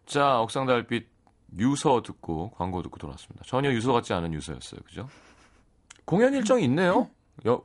자, 0.06 0.42
옥상 0.42 0.66
달빛 0.66 1.08
유서 1.58 2.02
듣고 2.02 2.50
광고 2.52 2.82
듣고 2.84 2.98
돌아왔습니다. 2.98 3.46
전혀 3.46 3.72
유서 3.72 3.94
같지 3.94 4.12
않은 4.12 4.34
유서였어요. 4.34 4.82
그죠? 4.82 5.08
공연 6.04 6.34
일정이 6.34 6.66
있네요. 6.66 7.10
여, 7.48 7.64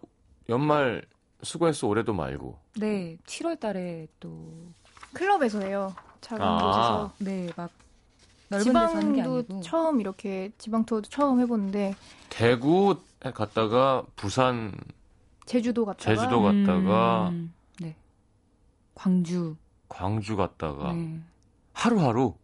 연말 0.48 1.04
수고했어 1.42 1.86
올해도 1.86 2.12
말고. 2.12 2.58
네, 2.76 3.16
7월 3.26 3.58
달에 3.58 4.06
또 4.18 4.52
클럽에서 5.12 5.60
해요. 5.60 5.94
작은 6.20 6.44
아. 6.44 6.56
곳에서. 6.58 7.12
네, 7.18 7.50
막 7.56 7.70
넓은 8.48 8.64
데서 8.64 8.78
하는 8.78 9.12
게 9.14 9.22
지방도 9.22 9.60
처음 9.60 10.00
이렇게 10.00 10.50
지방 10.58 10.84
투어도 10.84 11.08
처음 11.08 11.40
해보는데 11.40 11.94
대구 12.28 12.96
갔다가 13.20 14.04
부산, 14.16 14.72
제주도 15.46 15.84
갔다가 15.84 16.14
제주도 16.14 16.42
갔다가 16.42 17.28
음, 17.28 17.52
네. 17.80 17.94
광주. 18.94 19.56
광주 19.88 20.36
갔다가 20.36 20.92
네. 20.92 21.20
하루하루 21.72 22.34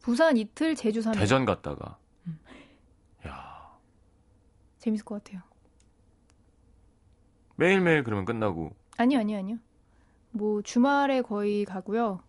부산 0.00 0.36
이틀 0.36 0.74
제주 0.74 1.00
3일 1.00 1.14
대전 1.14 1.44
갔다가 1.44 1.96
음. 2.26 2.38
야 3.26 3.70
재밌을 4.78 5.04
것 5.04 5.22
같아요. 5.22 5.40
매일매일 7.56 8.02
그러면 8.04 8.24
끝나고 8.24 8.72
아니요 8.96 9.20
아니요 9.20 9.38
아니요. 9.38 9.56
뭐 10.30 10.62
주말에 10.62 11.22
거의 11.22 11.64
가고요. 11.64 12.20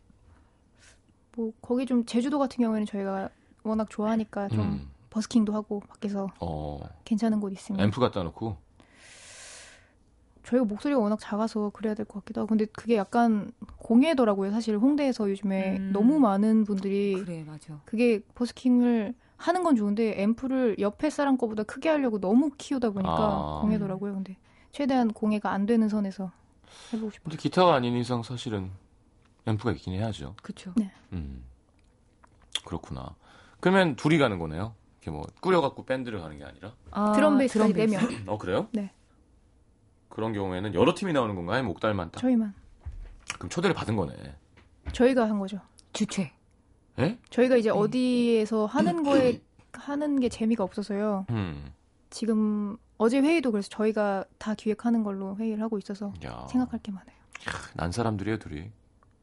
뭐 1.36 1.52
거기 1.62 1.86
좀 1.86 2.06
제주도 2.06 2.40
같은 2.40 2.58
경우에는 2.64 2.86
저희가 2.86 3.30
워낙 3.64 3.90
좋아하니까 3.90 4.48
좀 4.50 4.60
음. 4.62 4.90
버스킹도 5.10 5.54
하고 5.54 5.80
밖에서 5.82 6.30
어. 6.40 6.80
괜찮은 7.04 7.40
곳 7.40 7.52
있으면 7.52 7.82
앰프 7.82 8.00
갖다 8.00 8.22
놓고 8.24 8.58
저희가 10.44 10.66
목소리가 10.66 11.00
워낙 11.02 11.18
작아서 11.20 11.72
그래야 11.72 11.94
될 11.96 12.06
것 12.06 12.20
같기도 12.20 12.42
하고 12.42 12.50
근데 12.50 12.66
그게 12.66 12.96
약간 12.96 13.52
공예더라고요 13.78 14.52
사실 14.52 14.78
홍대에서 14.78 15.30
요즘에 15.30 15.78
음. 15.78 15.90
너무 15.94 16.20
많은 16.20 16.64
분들이 16.66 17.16
그래 17.16 17.44
맞아. 17.46 17.82
그게 17.86 18.20
버스킹을 18.36 19.14
하는 19.38 19.64
건 19.64 19.76
좋은데 19.76 20.22
앰프를 20.22 20.78
옆에 20.80 21.10
사람 21.10 21.38
거보다 21.38 21.64
크게 21.64 21.90
하려고 21.90 22.20
너무 22.20 22.52
키우다 22.58 22.92
보니까 22.92 23.16
아. 23.18 23.60
공예더라고요 23.62 24.14
근데 24.14 24.38
최대한 24.76 25.14
공예가 25.14 25.52
안 25.54 25.66
되는 25.66 25.88
선에서 25.88 26.34
해보고 26.92 27.10
싶어요 27.10 27.24
근데 27.24 27.38
기타가 27.38 27.76
아닌 27.76 27.96
이상 27.96 28.24
사실은 28.24 28.72
앰프가 29.46 29.72
있긴 29.72 29.94
해야죠. 29.94 30.36
그쵸. 30.44 30.74
음. 31.14 31.46
그렇구나. 32.66 33.16
그러면 33.62 33.96
둘이 33.96 34.18
가는 34.18 34.38
거네요. 34.38 34.74
이렇게 34.98 35.12
뭐 35.12 35.26
꾸려갖고 35.40 35.86
밴드를 35.86 36.20
가는 36.20 36.38
게 36.38 36.44
아니라. 36.44 36.74
아, 36.92 37.14
드럼 37.14 37.38
베이스까지 37.38 37.74
드럼 37.74 37.88
베이스. 37.88 38.06
4명 38.26 38.28
어 38.28 38.38
그래요? 38.38 38.68
네. 38.74 38.92
그런 40.10 40.34
경우에는 40.34 40.74
여러 40.74 40.94
팀이 40.94 41.14
나오는 41.14 41.36
건가요? 41.36 41.64
목달만 41.64 42.12
딱? 42.12 42.20
저희만 42.20 42.54
그럼 43.36 43.50
초대를 43.50 43.74
받은 43.74 43.96
거네. 43.96 44.14
저희가 44.92 45.30
한 45.30 45.40
거죠 45.40 45.62
주최. 45.94 46.34
예? 47.00 47.18
저희가 47.30 47.56
이제 47.56 47.70
네. 47.72 47.78
어디에서 47.78 48.66
하는 48.66 49.04
거에 49.04 49.42
하는 49.72 50.20
게 50.20 50.28
재미가 50.28 50.66
없어서요 50.66 51.28
음. 51.30 51.72
지금 52.10 52.78
어제 52.98 53.20
회의도 53.20 53.52
그래서 53.52 53.70
저희가 53.70 54.26
다 54.38 54.54
기획하는 54.56 55.04
걸로 55.04 55.36
회의를 55.38 55.62
하고 55.62 55.78
있어서 55.78 56.14
야. 56.24 56.48
생각할 56.50 56.80
게 56.82 56.92
많아요 56.92 57.16
난 57.76 57.92
사람들이에요, 57.92 58.40
둘이. 58.40 58.72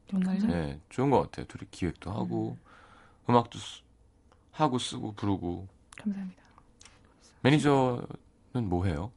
정말요? 0.09 0.47
네, 0.47 0.79
좋은 0.89 1.09
것 1.09 1.21
같아요. 1.23 1.45
둘이 1.47 1.67
기획도 1.71 2.11
하고 2.11 2.57
음. 3.29 3.35
악도 3.35 3.57
하고 4.51 4.77
쓰고 4.77 5.13
부르고 5.13 5.67
감사합니다 5.97 6.43
매니저는 7.41 8.69
뭐 8.69 8.85
해요? 8.85 9.11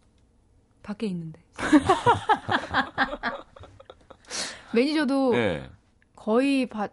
밖에 0.83 1.07
있는데. 1.09 1.40
매니저도 4.75 5.33
네. 5.33 5.71
거의 6.14 6.66
바- 6.66 6.88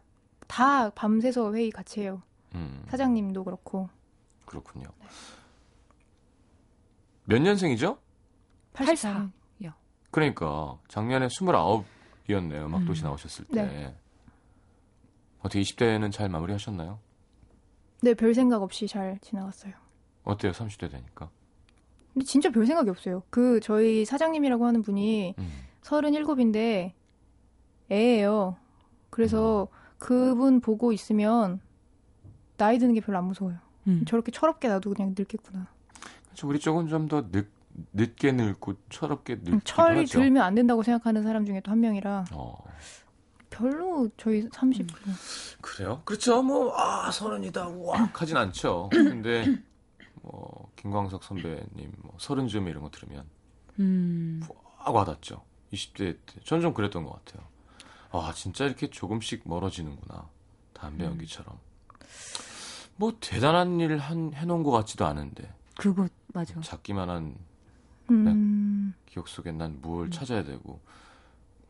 다 0.47 0.89
밤새서 0.91 1.53
회의 1.55 1.71
같이 1.71 2.01
해요. 2.01 2.21
음, 2.55 2.85
사장님도 2.89 3.43
그렇고. 3.43 3.89
그렇군요. 4.45 4.87
몇 7.25 7.39
년생이죠? 7.41 7.97
84. 8.73 9.31
그러니까 10.13 10.77
작년에 10.87 11.25
29이었네요. 11.27 12.67
막도시 12.67 13.01
음. 13.01 13.05
나오셨을 13.05 13.45
때. 13.45 13.63
네. 13.63 13.95
어떻게 15.39 15.59
20대는 15.59 16.11
잘 16.11 16.29
마무리하셨나요? 16.29 16.99
네, 18.03 18.13
별 18.13 18.33
생각 18.35 18.61
없이 18.61 18.87
잘 18.87 19.17
지나갔어요. 19.21 19.73
어때요? 20.23 20.51
30대 20.51 20.91
되니까. 20.91 21.29
근데 22.13 22.25
진짜 22.25 22.51
별 22.51 22.67
생각이 22.67 22.91
없어요. 22.91 23.23
그 23.31 23.59
저희 23.59 24.05
사장님이라고 24.05 24.67
하는 24.67 24.83
분이 24.83 25.33
음. 25.39 25.51
37인데 25.81 26.91
애예요. 27.91 28.55
그래서 29.09 29.67
그분 29.97 30.61
보고 30.61 30.91
있으면 30.93 31.59
나이 32.57 32.77
드는 32.77 32.93
게 32.93 33.01
별로 33.01 33.17
안 33.17 33.25
무서워요. 33.25 33.57
음. 33.87 34.05
저렇게 34.05 34.31
철없게 34.31 34.67
놔도 34.67 34.91
그냥 34.93 35.15
늙겠구나. 35.17 35.67
우리 36.43 36.59
쪽은 36.59 36.87
좀 36.87 37.07
더 37.07 37.25
늦게 37.93 38.31
늙고 38.33 38.75
철없게 38.89 39.35
늙기도 39.37 39.59
철이 39.63 39.99
하죠. 40.01 40.19
들면 40.19 40.43
안 40.43 40.53
된다고 40.55 40.83
생각하는 40.83 41.23
사람 41.23 41.45
중에 41.45 41.59
또 41.61 41.71
한 41.71 41.79
명이라 41.79 42.25
어. 42.31 42.63
별로 43.49 44.09
저희 44.17 44.47
30. 44.51 44.87
그래요? 45.61 46.01
그렇죠. 46.05 46.41
뭐, 46.41 46.75
아, 46.75 47.11
서른이다. 47.11 47.67
우와. 47.67 48.09
하진 48.13 48.35
않죠. 48.37 48.89
근데, 48.91 49.45
뭐, 50.23 50.71
김광석 50.75 51.23
선배님, 51.23 51.91
뭐, 52.01 52.15
서른 52.17 52.47
즈음 52.47 52.67
이런 52.67 52.81
거 52.81 52.89
들으면, 52.89 53.25
음. 53.79 54.41
확 54.77 54.95
와닿죠. 54.95 55.43
20대 55.71 56.17
때. 56.25 56.41
전좀 56.43 56.73
그랬던 56.73 57.03
것 57.03 57.23
같아요. 57.25 57.47
아, 58.11 58.31
진짜 58.35 58.65
이렇게 58.65 58.89
조금씩 58.89 59.43
멀어지는구나. 59.45 60.27
담배 60.73 61.05
음. 61.05 61.11
연기처럼. 61.11 61.55
뭐, 62.95 63.13
대단한 63.19 63.79
일 63.79 63.97
한, 63.99 64.33
해놓은 64.33 64.63
것 64.63 64.71
같지도 64.71 65.05
않은데, 65.05 65.53
그거 65.77 66.07
맞아. 66.33 66.59
작기만한 66.61 67.35
음. 68.11 68.93
기억 69.05 69.27
속에 69.27 69.51
난뭘 69.51 70.07
음. 70.07 70.11
찾아야 70.11 70.43
되고, 70.43 70.81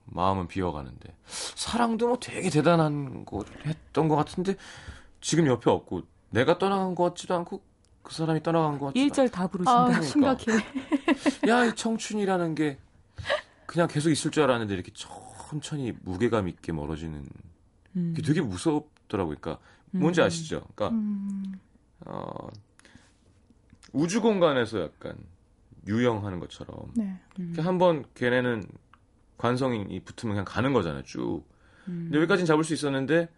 마음은 0.06 0.47
비어가는데, 0.47 1.15
사랑도 1.26 2.08
뭐 2.08 2.17
되게 2.19 2.49
대단한 2.49 3.26
거 3.26 3.43
했던 3.65 4.08
것 4.08 4.15
같은데, 4.15 4.56
지금 5.21 5.47
옆에 5.47 5.69
없고, 5.69 6.04
내가 6.32 6.58
떠나간 6.58 6.95
것 6.95 7.04
같지도 7.04 7.36
않고, 7.36 7.62
그 8.02 8.13
사람이 8.13 8.43
떠나간 8.43 8.80
것 8.80 8.88
같지도. 8.88 9.13
1절 9.13 9.32
다 9.32 9.47
부르신다. 9.47 9.86
아, 9.86 10.02
심각해. 10.02 10.45
야, 11.47 11.65
이 11.65 11.76
청춘이라는 11.76 12.56
게 12.56 12.78
그냥 13.65 13.88
계속 13.88 14.12
있을 14.12 14.30
줄 14.30 14.43
알았는데 14.43 14.73
이렇게 14.73 14.91
천천히 14.93 15.93
무게감 16.04 16.47
있게 16.47 16.71
멀어지는 16.71 17.26
음. 17.95 18.13
게 18.15 18.21
되게 18.21 18.41
무섭더라고요. 18.41 19.38
그러니까 19.39 19.63
뭔지 19.91 20.21
음. 20.21 20.26
아시죠? 20.26 20.67
그러니까 20.76 20.89
음. 20.89 21.60
어, 22.02 22.49
우주 23.93 24.21
공간에서 24.21 24.82
약간 24.82 25.15
유영하는 25.88 26.39
것처럼 26.39 26.91
네. 26.95 27.17
음. 27.39 27.51
이렇게 27.53 27.62
한번 27.62 28.03
걔네는 28.15 28.67
관성이 29.38 29.99
붙으면 30.01 30.36
그냥 30.36 30.45
가는 30.45 30.73
거잖아요. 30.73 31.03
쭉. 31.03 31.43
음. 31.88 32.06
근데 32.06 32.17
여기까지는 32.17 32.45
잡을 32.45 32.63
수 32.63 32.73
있었는데 32.73 33.29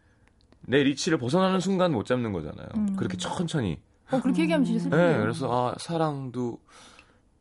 내 0.62 0.84
리치를 0.84 1.18
벗어나는 1.18 1.60
순간 1.60 1.92
못 1.92 2.06
잡는 2.06 2.32
거잖아요. 2.32 2.68
음. 2.76 2.96
그렇게 2.96 3.18
천천히. 3.18 3.80
어, 4.12 4.22
그렇게 4.22 4.44
얘기하면 4.44 4.66
진짜 4.66 4.84
슬프네요. 4.84 5.08
네, 5.08 5.18
그래서 5.18 5.50
아 5.52 5.76
사랑도 5.80 6.60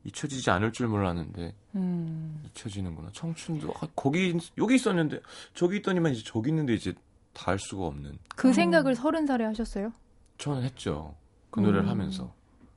잊혀지지 0.04 0.50
않을 0.50 0.72
줄 0.72 0.88
몰랐는데 0.88 1.54
음. 1.74 2.42
잊혀지는구나. 2.46 3.10
청춘도 3.12 3.72
아, 3.80 3.88
거기 3.94 4.38
여기 4.58 4.74
있었는데 4.74 5.20
저기 5.54 5.78
있더니만 5.78 6.12
이제 6.12 6.22
저기 6.24 6.50
있는데 6.50 6.74
이제 6.74 6.94
다알 7.32 7.58
수가 7.58 7.86
없는. 7.86 8.18
그 8.36 8.50
어. 8.50 8.52
생각을 8.52 8.94
서른 8.94 9.26
살에 9.26 9.44
하셨어요? 9.44 9.92
저는 10.38 10.62
했죠. 10.62 11.14
그 11.50 11.60
노래를 11.60 11.84
음. 11.84 11.88
하면서 11.88 12.32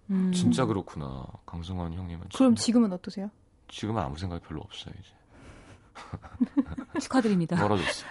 음. 0.10 0.32
진짜 0.32 0.66
그렇구나. 0.66 1.26
강승원 1.46 1.94
형님은 1.94 2.30
그럼 2.34 2.56
참- 2.56 2.56
지금은 2.56 2.94
어떠세요? 2.94 3.30
지금은 3.68 4.02
아무 4.02 4.18
생각이 4.18 4.46
별로 4.46 4.62
없어요 4.62 4.94
이제 5.00 5.10
축하드립니다. 7.02 7.56
멀어졌어. 7.58 8.06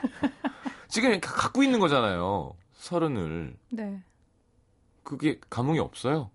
지금 0.89 1.19
가- 1.21 1.33
갖고 1.35 1.63
있는 1.63 1.79
거잖아요. 1.81 2.55
서른을 2.73 3.57
네. 3.71 4.03
그게 5.03 5.41
감흥이 5.49 5.79
없어요. 5.79 6.31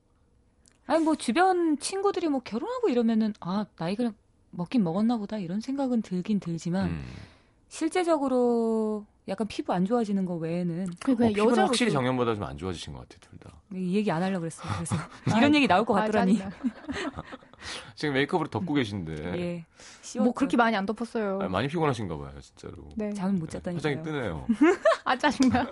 아니 0.88 1.04
뭐 1.04 1.16
주변 1.16 1.78
친구들이 1.78 2.28
뭐 2.30 2.42
결혼하고 2.42 2.90
이러면은 2.90 3.34
아 3.40 3.66
나이가 3.78 4.12
먹긴 4.50 4.84
먹었나 4.84 5.18
보다 5.18 5.38
이런 5.38 5.62
생각은 5.62 6.02
들긴 6.02 6.40
들지만 6.40 6.90
음. 6.90 7.06
실제적으로 7.70 9.06
약간 9.28 9.48
피부 9.48 9.72
안 9.74 9.86
좋아지는 9.86 10.26
거 10.26 10.36
외에는 10.36 10.88
그냥 11.04 11.32
어, 11.32 11.34
피부는 11.34 11.64
확실히 11.64 11.92
작년보다 11.92 12.36
좀 12.36 12.44
안 12.44 12.58
좋아지신 12.58 12.94
것 12.94 13.00
같아요, 13.08 13.20
둘 13.22 13.40
다. 13.40 13.56
이 13.74 13.96
얘기 13.96 14.12
안 14.12 14.22
하려고 14.24 14.42
그랬어요. 14.42 14.72
그래서 14.76 14.96
이런 15.38 15.54
얘기 15.56 15.68
나올 15.68 15.86
것 15.86 15.94
같더라니. 15.94 16.42
지금 17.96 18.16
메이크업으로 18.16 18.50
덮고 18.50 18.74
계신데 18.74 19.14
예. 19.40 19.66
뭐 20.20 20.34
그렇게 20.34 20.58
많이 20.58 20.76
안 20.76 20.86
덮었어요. 20.88 21.40
아, 21.44 21.48
많이 21.48 21.68
피곤하신가 21.68 22.18
봐요, 22.18 22.34
진짜로. 22.42 22.90
네. 22.96 23.14
잠을 23.14 23.34
못 23.40 23.54
화장이 23.54 23.80
잤다니까요. 23.80 24.04
뜨네요. 24.04 24.48
아 25.06 25.18
짜증나. 25.18 25.68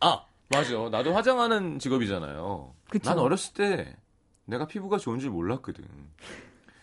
아, 0.00 0.24
맞아. 0.48 0.88
나도 0.90 1.12
화장하는 1.14 1.78
직업이잖아요. 1.80 2.74
그쵸. 2.88 3.10
난 3.10 3.18
어렸을 3.18 3.54
때 3.54 3.96
내가 4.44 4.66
피부가 4.66 4.98
좋은 4.98 5.18
줄 5.18 5.30
몰랐거든. 5.30 5.84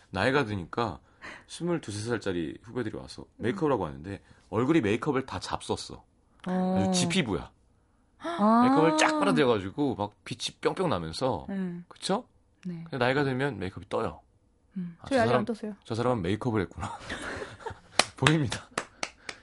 나이가 0.10 0.44
드니까 0.46 1.00
22, 1.48 1.66
3살짜리 1.80 2.60
후배들이 2.64 2.98
와서 2.98 3.26
메이크업을 3.38 3.72
하고 3.72 3.84
왔는데 3.84 4.22
얼굴이 4.54 4.82
메이크업을 4.82 5.26
다 5.26 5.40
잡섰어. 5.40 6.04
어. 6.48 6.78
아주 6.80 7.00
지피부야. 7.00 7.52
아. 8.20 8.62
메이크업을 8.64 8.98
쫙 8.98 9.20
빨아대가지고 9.20 9.96
막 9.96 10.14
빛이 10.24 10.56
뿅뿅 10.62 10.90
나면서 10.90 11.46
음, 11.50 11.86
그쵸? 11.88 12.26
네. 12.66 12.84
근데 12.90 12.98
나이가 12.98 13.24
들면 13.24 13.58
메이크업이 13.60 13.90
떠요. 13.90 14.22
음. 14.78 14.96
아, 15.02 15.06
저, 15.10 15.16
사람, 15.16 15.40
안 15.40 15.46
떴어요. 15.46 15.76
저 15.84 15.96
사람은 15.96 16.22
메이크업을 16.22 16.62
했구나. 16.62 16.98
보입니다. 18.16 18.70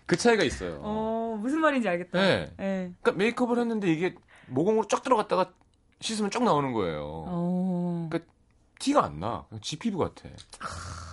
그 0.06 0.16
차이가 0.16 0.42
있어요. 0.44 0.80
어 0.82 1.38
무슨 1.40 1.60
말인지 1.60 1.88
알겠다. 1.88 2.18
네. 2.20 2.54
예. 2.60 2.92
그러니까 3.00 3.12
메이크업을 3.12 3.58
했는데 3.58 3.92
이게 3.92 4.14
모공으로 4.48 4.86
쫙 4.88 5.02
들어갔다가 5.02 5.52
씻으면 6.00 6.30
쭉 6.30 6.42
나오는 6.44 6.72
거예요. 6.72 7.24
어. 7.26 8.08
그러니까 8.10 8.32
티가 8.78 9.04
안 9.04 9.20
나. 9.20 9.44
그냥 9.48 9.60
지 9.60 9.78
피부 9.78 9.98
같아. 9.98 10.28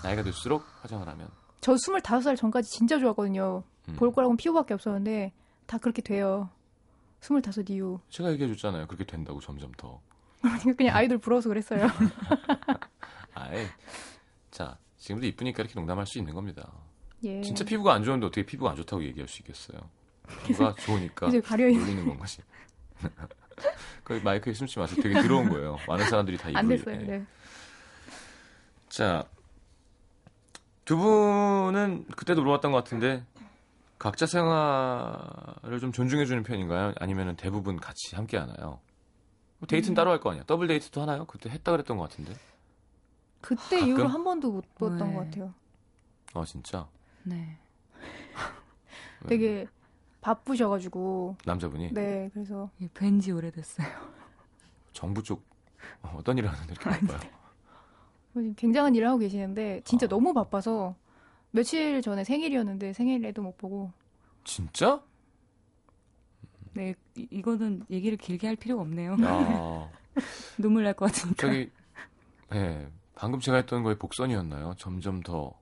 나이가 0.04 0.24
들수록 0.24 0.64
화장을 0.82 1.08
하면. 1.08 1.28
저 1.62 1.74
25살 1.74 2.38
전까지 2.38 2.72
진짜 2.72 2.98
좋았거든요. 2.98 3.64
음. 3.90 3.96
볼 3.96 4.12
거라고는 4.12 4.38
피부밖에 4.38 4.74
없었는데 4.74 5.34
다 5.66 5.78
그렇게 5.78 6.02
돼요. 6.02 6.50
25 7.22 7.42
이후. 7.70 8.00
제가 8.10 8.32
얘기해 8.32 8.50
줬잖아요. 8.54 8.88
그렇게 8.88 9.06
된다고 9.06 9.40
점점 9.40 9.72
더. 9.74 10.02
그냥 10.78 10.96
아이돌 10.96 11.18
부러워서 11.18 11.50
그랬어요. 11.50 11.88
아예. 13.34 13.68
자, 14.52 14.78
지금도 14.98 15.26
이쁘니까 15.28 15.62
이렇게 15.64 15.76
농담할 15.76 16.06
수 16.06 16.18
있는 16.18 16.34
겁니다. 16.34 16.72
예. 17.24 17.42
진짜 17.42 17.64
피부가 17.66 17.94
안 17.94 18.04
좋은데 18.04 18.28
어떻게 18.28 18.46
피부가 18.46 18.72
안 18.72 18.76
좋다고 18.78 19.04
얘기할 19.04 19.28
수 19.28 19.42
있겠어요? 19.42 19.80
누가 20.46 20.76
좋으니까 20.80 21.28
놀리는 21.28 22.06
건 22.06 22.20
거지. 22.20 22.42
그 24.04 24.22
마이크에 24.24 24.54
숨지 24.54 24.78
마세요. 24.78 25.02
되게 25.02 25.22
들어온 25.22 25.50
거예요. 25.50 25.78
많은 25.88 26.06
사람들이 26.10 26.38
다 26.38 26.50
입을 26.50 26.60
안 26.60 26.68
됐어요. 26.68 26.96
예. 26.96 27.06
네. 27.06 27.26
자, 28.90 29.26
두 30.86 30.98
분은 30.98 32.06
그때도 32.16 32.42
물어봤던 32.42 32.72
것 32.72 32.78
같은데 32.78 33.26
각자 34.00 34.26
생활을 34.28 35.80
좀 35.80 35.92
존중해주는 35.92 36.44
편인가요? 36.44 36.94
아니면 37.00 37.36
대부분 37.36 37.78
같이 37.78 38.16
함께 38.16 38.38
하나요? 38.38 38.80
뭐 39.60 39.68
데이트는 39.68 39.94
음. 39.94 39.96
따로 39.96 40.12
할 40.12 40.20
거 40.20 40.32
아니야? 40.32 40.44
더블 40.46 40.68
데이트도 40.68 41.02
하나요? 41.02 41.26
그때 41.26 41.50
했다 41.50 41.72
그랬던 41.72 41.98
것 41.98 42.10
같은데. 42.10 42.34
그때 43.42 43.78
가끔? 43.80 43.88
이후로 43.88 44.08
한 44.08 44.24
번도 44.24 44.52
못 44.52 44.76
봤던 44.76 44.98
네. 45.10 45.14
것 45.14 45.20
같아요. 45.26 45.54
아 46.34 46.44
진짜 46.46 46.88
네. 47.24 47.58
네. 49.24 49.28
되게 49.30 49.68
바쁘셔가지고 50.22 51.38
남자분이 51.46 51.94
네 51.94 52.30
그래서 52.34 52.70
예, 52.82 52.88
뵌지 52.90 53.36
오래됐어요. 53.36 53.88
정부 54.94 55.24
쪽 55.24 55.44
어, 56.04 56.16
어떤 56.18 56.38
일을 56.38 56.52
하는데 56.52 56.74
이렇게 56.74 56.90
바빠요? 57.08 57.32
지금 58.34 58.54
굉장한 58.56 58.94
일을 58.94 59.08
하고 59.08 59.18
계시는데 59.20 59.82
진짜 59.86 60.06
아. 60.06 60.10
너무 60.10 60.34
바빠서 60.34 60.96
며칠 61.52 62.02
전에 62.02 62.24
생일이었는데 62.24 62.94
생일에도 62.94 63.42
못 63.42 63.58
보고 63.58 63.92
진짜? 64.44 65.02
네, 66.74 66.94
이, 67.16 67.28
이거는 67.32 67.86
얘기를 67.90 68.18
길게 68.18 68.48
할 68.48 68.56
필요가 68.56 68.82
없네요. 68.84 69.14
야, 69.24 69.90
눈물 70.60 70.84
날 70.84 70.94
것 70.94 71.06
같으니까. 71.12 71.36
저기, 71.48 71.72
예, 72.54 72.88
방금 73.16 73.40
제가 73.40 73.58
했던 73.58 73.82
거에 73.84 73.96
복선이었나요? 73.98 74.76
점점 74.78 75.22
더 75.22 75.54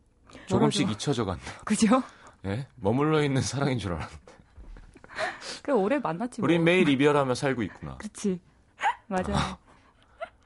조금씩 0.48 0.90
잊혀져 0.92 1.24
간다. 1.24 1.44
그죠? 1.64 2.04
예, 2.46 2.68
머물러 2.76 3.24
있는 3.24 3.42
사랑인 3.42 3.80
줄 3.80 3.94
알았는데. 3.94 4.34
그 5.64 5.72
오래 5.72 5.98
만났지 6.00 6.42
뭐. 6.42 6.46
우린 6.48 6.64
매일 6.66 6.90
이별하며 6.90 7.34
살고 7.36 7.64
있구나. 7.64 7.96
그렇지. 7.98 8.40
맞아요. 9.08 9.58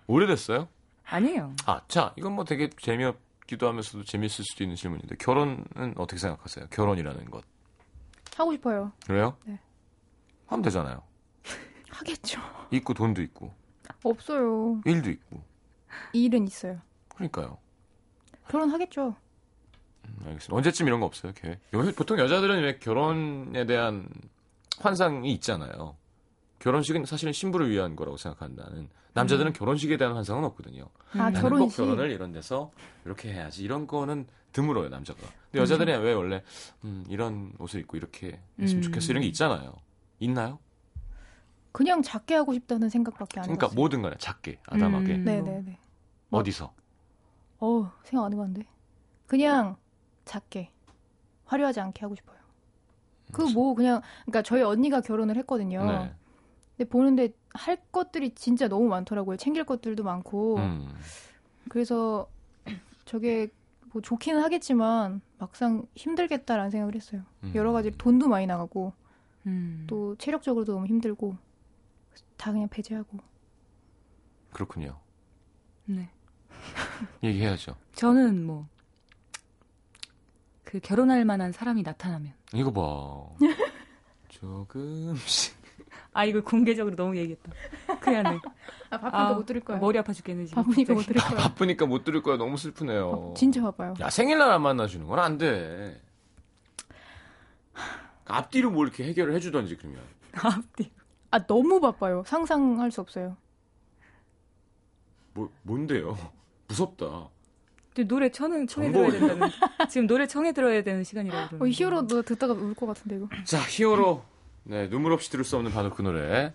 오래됐어요? 0.06 0.68
아니에요. 1.06 1.56
아, 1.66 1.82
자, 1.88 2.14
이건 2.16 2.34
뭐 2.34 2.46
되게 2.46 2.70
재미없 2.80 3.18
기도 3.50 3.68
하면서도 3.68 4.04
재밌을 4.04 4.46
수도 4.46 4.64
있는 4.64 4.76
질문인데 4.76 5.16
결혼은 5.16 5.66
어떻게 5.98 6.18
생각하세요? 6.20 6.68
결혼이라는 6.70 7.32
것. 7.32 7.44
하고 8.38 8.52
싶어요. 8.54 8.92
그래요? 9.08 9.36
네. 9.44 9.60
하면 10.46 10.62
되잖아요. 10.62 11.02
하겠죠. 11.90 12.40
있고 12.70 12.94
돈도 12.94 13.24
있고 13.24 13.52
없어요. 14.04 14.80
일도 14.86 15.10
있고. 15.10 15.44
일은 16.14 16.46
있어요. 16.46 16.80
그러니까요. 17.16 17.58
결혼하겠죠. 18.50 19.16
음, 20.06 20.16
알겠습니다. 20.28 20.56
언제쯤 20.56 20.86
이런 20.86 21.00
거 21.00 21.08
없어요? 21.08 21.32
계획? 21.34 21.60
요- 21.74 21.92
보통 21.96 22.20
여자들은 22.20 22.62
왜 22.62 22.78
결혼에 22.78 23.66
대한 23.66 24.08
환상이 24.80 25.32
있잖아요. 25.34 25.98
결혼식은 26.60 27.06
사실은 27.06 27.34
신부를 27.34 27.70
위한 27.70 27.96
거라고 27.96 28.18
생각한다는. 28.18 28.90
남자들은 29.14 29.54
결혼식에 29.54 29.98
대한 29.98 30.14
환상은 30.16 30.44
없거든요. 30.46 30.84
아 31.14 31.28
음. 31.30 31.34
나는 31.34 31.42
꼭 31.42 31.50
결혼식. 31.50 31.78
결혼을 31.78 32.12
이런 32.12 32.32
데서 32.32 32.72
이렇게 33.06 33.32
해야지. 33.34 33.64
이런 33.64 33.88
거는 33.88 34.28
드물어요, 34.52 34.90
남자가. 34.90 35.20
근데 35.52 35.62
여자들은 35.62 36.02
왜 36.02 36.14
원래 36.14 36.44
음, 36.84 37.06
이런 37.08 37.54
옷을 37.60 37.80
입고 37.82 37.98
이렇게 37.98 38.40
했으면 38.60 38.80
음. 38.80 38.82
좋겠어 38.84 39.12
이런 39.12 39.22
게 39.22 39.28
있잖아요. 39.28 39.74
있나요? 40.20 40.60
그냥 41.72 42.02
작게 42.02 42.36
하고 42.36 42.54
싶다는 42.54 42.90
생각밖에 42.90 43.40
안 43.40 43.44
그러니까 43.44 43.68
해봤어요. 43.68 43.76
뭐든 43.76 44.02
간에 44.02 44.16
작게, 44.18 44.60
아담하게. 44.68 45.16
음. 45.16 45.24
네네네. 45.24 45.78
어디서? 46.32 46.74
어 47.60 47.92
생각 48.04 48.26
안 48.26 48.34
해봤는데. 48.34 48.66
그냥 49.28 49.76
작게 50.26 50.72
화려하지 51.46 51.80
않게 51.80 52.02
하고 52.02 52.16
싶어요. 52.16 52.38
그 53.32 53.44
뭐 53.54 53.76
그냥 53.76 54.02
그러니까 54.26 54.42
저희 54.42 54.64
언니가 54.64 55.02
결혼을 55.02 55.38
했거든요. 55.38 55.86
네. 55.86 56.14
근데 56.80 56.90
보는데 56.90 57.34
할 57.54 57.78
것들이 57.92 58.34
진짜 58.36 58.70
너무 58.70 58.88
많더라고요. 58.88 59.36
챙길 59.36 59.66
것들도 59.66 60.02
많고. 60.02 60.56
음. 60.60 60.94
그래서 61.68 62.30
저게 63.04 63.50
뭐 63.92 64.02
좋기는 64.02 64.42
하겠지만 64.42 65.20
막상 65.38 65.86
힘들겠다라는 65.96 66.72
생각을 66.72 66.96
했어요. 66.96 67.24
음. 67.44 67.52
여러 67.54 67.74
가지 67.74 67.92
돈도 67.92 68.30
많이 68.30 68.48
나가고 68.48 68.94
음. 69.46 69.84
또 69.88 70.16
체력적으로도 70.16 70.72
너무 70.72 70.88
힘들고 70.88 71.36
다 72.38 72.54
그냥 72.54 72.70
배제하고. 72.70 73.18
그렇군요. 74.54 74.98
네. 75.84 76.10
얘기해야죠. 77.22 77.76
저는 77.94 78.46
뭐, 78.46 78.70
그 80.64 80.80
결혼할 80.80 81.26
만한 81.26 81.52
사람이 81.52 81.82
나타나면. 81.82 82.32
이거 82.54 82.72
봐. 82.72 83.36
조금씩. 84.30 85.59
아, 86.12 86.26
이거 86.26 86.42
공개적으로 86.42 86.96
너무 86.96 87.16
얘기했다. 87.18 87.52
큰일 88.00 88.24
났네. 88.24 88.40
아 88.90 88.98
바쁘니까 88.98 89.28
아, 89.30 89.34
못 89.34 89.46
들을 89.46 89.62
거예요. 89.62 89.80
머리 89.80 89.98
아파 90.00 90.12
죽겠네, 90.12 90.46
지금. 90.46 90.64
바쁘니까 90.64 90.94
못. 90.94 91.02
들을 91.04 91.22
거예요. 91.22 91.36
바쁘니까 91.38 91.86
못 91.86 92.04
들을 92.04 92.22
거야. 92.24 92.38
너무 92.38 92.58
슬프네요. 92.58 93.10
어, 93.10 93.34
진짜 93.38 93.62
바빠요. 93.62 93.94
야, 94.00 94.10
생일날 94.10 94.50
안 94.52 94.62
만나주는 94.62 95.06
건 95.08 95.20
안 95.20 95.38
돼. 95.38 96.02
앞뒤로 98.26 98.72
뭐 98.72 98.84
이렇게 98.86 99.04
해결을 99.06 99.34
해주던지, 99.36 99.76
그러면. 99.78 100.02
앞뒤. 100.34 100.92
아 101.32 101.46
너무 101.46 101.80
바빠요. 101.80 102.24
상상할 102.26 102.92
수 102.92 103.02
없어요. 103.02 103.38
뭐, 105.34 105.52
뭔데요? 105.64 106.18
무섭다. 106.68 107.30
노래 108.08 108.30
청해, 108.32 108.66
청해. 108.66 108.92
들어야 108.94 109.12
된다는. 109.12 109.50
지금 109.90 110.08
노래 110.08 110.26
청해 110.26 110.54
들어야 110.54 110.82
되는 110.84 111.04
시간이라고. 111.04 111.58
어. 111.64 111.68
히어로 111.68 112.08
너 112.08 112.22
듣다가 112.22 112.54
울 112.54 112.74
것 112.74 112.86
같은데 112.86 113.18
이거. 113.18 113.28
자, 113.44 113.60
히어로. 113.60 114.24
네, 114.64 114.90
눈물 114.90 115.14
없이 115.14 115.30
들을 115.30 115.44
수 115.44 115.56
없는 115.58 115.72
바로 115.72 115.90
그 115.92 116.02
노래. 116.02 116.54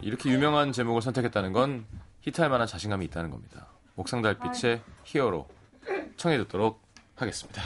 이렇게 0.00 0.30
유명한 0.30 0.72
제목을 0.72 1.02
선택했다는 1.02 1.52
건 1.52 1.86
히트할 2.22 2.50
만한 2.50 2.66
자신감이 2.66 3.04
있다는 3.06 3.30
겁니다. 3.30 3.66
옥상 3.96 4.22
달빛의 4.22 4.80
히어로. 5.04 5.48
청해 6.16 6.38
듣도록 6.38 6.82
하겠습니다. 7.16 7.62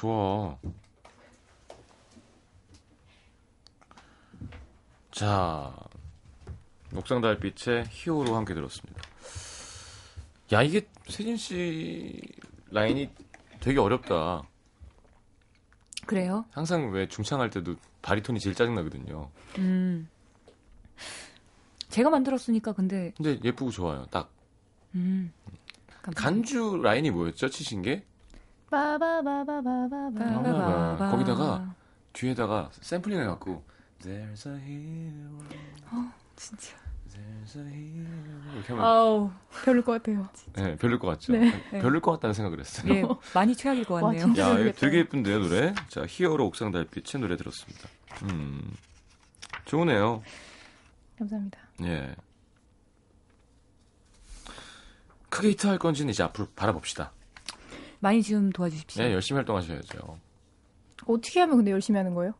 좋아. 0.00 0.56
자, 5.10 5.76
옥상 6.94 7.20
달빛의 7.20 7.84
히어로 7.90 8.34
함께 8.34 8.54
들었습니다. 8.54 9.02
야, 10.52 10.62
이게 10.62 10.88
세진 11.06 11.36
씨 11.36 12.18
라인이 12.70 13.10
되게 13.60 13.78
어렵다. 13.78 14.42
그래요? 16.06 16.46
항상 16.50 16.90
왜 16.92 17.06
중창할 17.06 17.50
때도 17.50 17.76
바리톤이 18.00 18.40
제일 18.40 18.56
짜증나거든요. 18.56 19.30
음. 19.58 20.08
제가 21.90 22.08
만들었으니까 22.08 22.72
근데 22.72 23.12
근데 23.18 23.38
예쁘고 23.44 23.70
좋아요. 23.70 24.06
딱. 24.06 24.32
음. 24.94 25.30
간주 26.16 26.80
라인이 26.82 27.10
뭐였죠? 27.10 27.50
치신 27.50 27.82
게? 27.82 28.06
빠바바바바바바. 28.70 30.10
빠바바. 30.14 31.10
거기다가 31.10 31.74
뒤에다가 32.12 32.70
샘플링 32.80 33.20
해갖고 33.20 33.64
There's 34.02 34.46
a 34.48 34.56
hero, 34.58 35.44
진짜. 36.36 36.74
there's 37.12 37.56
a 37.58 37.66
hero 37.66 38.52
이렇게 38.54 38.72
하면 38.72 38.84
아우. 38.84 39.30
별일 39.64 39.82
것 39.82 39.92
같아요. 39.92 40.26
네, 40.54 40.76
별일 40.76 40.98
것 40.98 41.08
같죠? 41.08 41.32
네. 41.32 41.52
별일 41.70 42.00
것 42.00 42.12
같다는 42.12 42.32
생각을 42.32 42.60
했어요. 42.60 42.92
예, 42.94 43.04
많이 43.34 43.54
최악일 43.54 43.84
것 43.84 43.94
와, 43.94 44.00
같네요. 44.02 44.24
진짜. 44.26 44.50
야, 44.50 44.58
이거. 44.58 44.72
되게 44.72 44.98
예쁜데요, 44.98 45.38
노래? 45.40 45.74
자, 45.88 46.04
히어로 46.08 46.46
옥상 46.46 46.70
달빛의 46.72 47.20
노래 47.20 47.36
들었습니다. 47.36 47.88
음. 48.22 48.72
좋으네요. 49.66 50.22
감사합니다. 51.18 51.58
예. 51.82 52.14
크게 55.28 55.50
히트할 55.50 55.78
건지는 55.78 56.10
이제 56.10 56.22
앞으로 56.22 56.48
바라봅시다. 56.56 57.12
많이 58.00 58.22
좀 58.22 58.50
도와주십시오. 58.50 59.04
예, 59.04 59.12
열심히 59.12 59.36
활동하셔야죠. 59.36 60.18
어떻게 61.06 61.40
하면 61.40 61.56
근데 61.56 61.70
열심히 61.70 61.96
하는 61.98 62.14
거예요? 62.14 62.34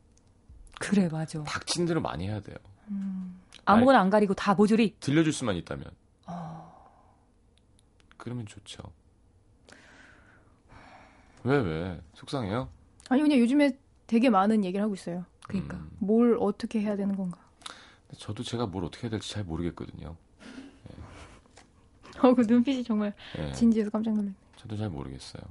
그래, 0.81 1.09
맞아. 1.09 1.43
닥친 1.45 1.87
대로 1.87 2.01
많이 2.01 2.27
해야 2.27 2.41
돼요. 2.41 2.57
아무거나 3.65 4.01
안 4.01 4.11
가리고 4.11 4.35
다 4.35 4.55
모조리. 4.55 4.97
들려줄 5.01 5.33
수만 5.33 5.57
있다면. 5.57 5.85
어. 6.27 6.91
그러면 8.17 8.47
좋죠. 8.47 8.83
왜 11.45 11.57
왜? 11.59 12.01
속상해요? 12.15 12.69
아니 13.09 13.23
그냥 13.23 13.39
요즘에 13.39 13.79
되게 14.07 14.29
많은 14.29 14.65
얘기를 14.65 14.83
하고 14.83 14.95
있어요. 14.95 15.25
그러니까. 15.47 15.77
음, 15.77 15.91
뭘 15.99 16.37
어떻게 16.41 16.81
해야 16.81 16.97
되는 16.97 17.17
건가. 17.17 17.39
저도 18.19 18.43
제가 18.43 18.67
뭘 18.67 18.85
어떻게 18.85 19.05
해야 19.05 19.11
될지 19.11 19.31
잘 19.31 19.45
모르겠거든요. 19.45 20.17
어, 22.23 22.35
그 22.35 22.43
눈빛이 22.43 22.85
정말 22.85 23.13
예, 23.39 23.53
진지해서 23.53 23.91
깜짝 23.91 24.11
놀랐네. 24.13 24.35
저도 24.57 24.77
잘 24.77 24.89
모르겠어요. 24.91 25.43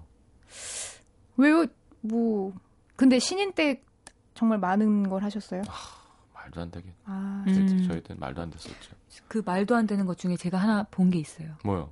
왜요? 1.38 1.66
뭐 2.02 2.54
근데 2.96 3.20
신인 3.20 3.54
때 3.54 3.82
정말 4.34 4.58
많은 4.60 5.10
걸 5.10 5.24
하셨어요? 5.24 5.62
말도 6.34 6.62
안 6.62 6.72
되게. 6.72 6.94
아, 7.06 7.44
음. 7.48 7.88
저희 7.88 8.02
때는 8.02 8.20
말도 8.20 8.42
안 8.42 8.50
됐었죠. 8.50 8.96
그 9.28 9.42
말도 9.46 9.76
안 9.76 9.86
되는 9.88 10.06
것 10.06 10.18
중에 10.18 10.36
제가 10.38 10.58
하나 10.58 10.84
본 10.84 11.10
게 11.10 11.20
있어요. 11.20 11.56
뭐요? 11.64 11.92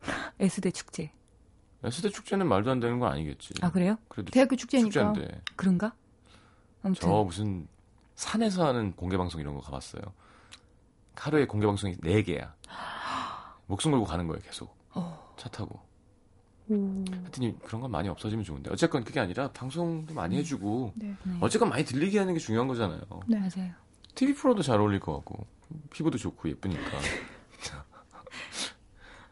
S대 0.40 0.70
축제. 0.70 1.12
S대 1.82 2.08
축제는 2.10 2.46
말도 2.48 2.70
안 2.70 2.80
되는 2.80 2.98
건 2.98 3.12
아니겠지. 3.12 3.54
아 3.62 3.70
그래요? 3.70 3.96
그래도 4.08 4.30
대학교 4.30 4.56
축제니까. 4.56 4.90
축제인데. 5.12 5.42
그런가? 5.56 5.94
아무튼 6.82 7.00
저 7.08 7.24
무슨 7.24 7.68
산에서 8.14 8.66
하는 8.66 8.92
공개 8.92 9.16
방송 9.16 9.40
이런 9.40 9.54
거 9.54 9.60
가봤어요. 9.60 10.02
하루에 11.16 11.46
공개 11.46 11.66
방송이 11.66 11.94
4 12.02 12.22
개야. 12.22 12.54
목숨 13.70 13.92
걸고 13.92 14.04
가는 14.04 14.26
거예요, 14.26 14.40
계속. 14.42 14.74
어, 14.94 15.34
차 15.38 15.48
타고. 15.48 15.80
오. 16.68 17.04
하여튼 17.10 17.58
그런 17.60 17.80
건 17.80 17.90
많이 17.90 18.08
없어지면 18.08 18.44
좋은데. 18.44 18.70
어쨌건 18.70 19.02
그게 19.04 19.18
아니라 19.20 19.50
방송도 19.52 20.12
많이 20.14 20.36
해주고 20.36 20.92
네. 20.96 21.14
네. 21.24 21.36
어쨌건 21.40 21.68
많이 21.68 21.84
들리게 21.84 22.18
하는 22.18 22.34
게 22.34 22.40
중요한 22.40 22.68
거잖아요. 22.68 23.00
네. 23.26 23.38
맞아요. 23.38 23.72
TV 24.14 24.34
프로도 24.34 24.62
잘 24.62 24.78
어울릴 24.80 25.00
것 25.00 25.14
같고 25.16 25.46
피부도 25.90 26.18
좋고 26.18 26.48
예쁘니까. 26.48 26.82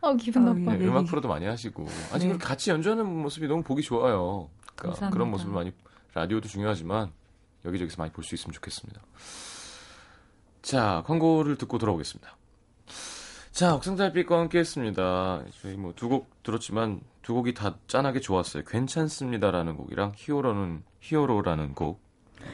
아 0.01 0.15
기분 0.19 0.43
아, 0.43 0.53
나빠. 0.53 0.73
네, 0.73 0.79
네, 0.79 0.87
음악 0.87 1.05
네. 1.05 1.11
프로도 1.11 1.29
많이 1.29 1.47
하시고 1.47 1.87
아직 2.13 2.29
네. 2.29 2.39
같이 2.39 2.71
연주하는 2.71 3.07
모습이 3.07 3.47
너무 3.49 3.63
보기 3.63 3.83
좋아요. 3.83 4.49
그러니까 4.77 4.83
감사합니다. 4.83 5.11
그런 5.11 5.31
모습을 5.31 5.53
많이 5.53 5.73
라디오도 6.15 6.49
중요하지만 6.49 7.13
여기저기서 7.65 7.97
많이 7.99 8.13
볼 8.13 8.25
수 8.25 8.35
있으면 8.35 8.53
좋겠습니다. 8.53 9.01
자 10.63 11.03
광고를 11.07 11.57
듣고 11.57 11.79
돌아오겠습니다. 11.79 12.37
자 13.59 13.75
옥상달빛과 13.75 14.39
함께 14.39 14.61
했습니다. 14.61 15.43
저희 15.61 15.77
뭐 15.77 15.93
두 15.93 16.09
곡 16.09 16.45
들었지만 16.45 17.01
두 17.23 17.35
곡이 17.35 17.55
다 17.55 17.77
짠하게 17.89 18.21
좋았어요. 18.21 18.63
괜찮습니다라는 18.63 19.77
곡이랑 19.77 20.13
히어로는 20.17 20.85
히어로라는 21.01 21.75
곡 21.75 22.01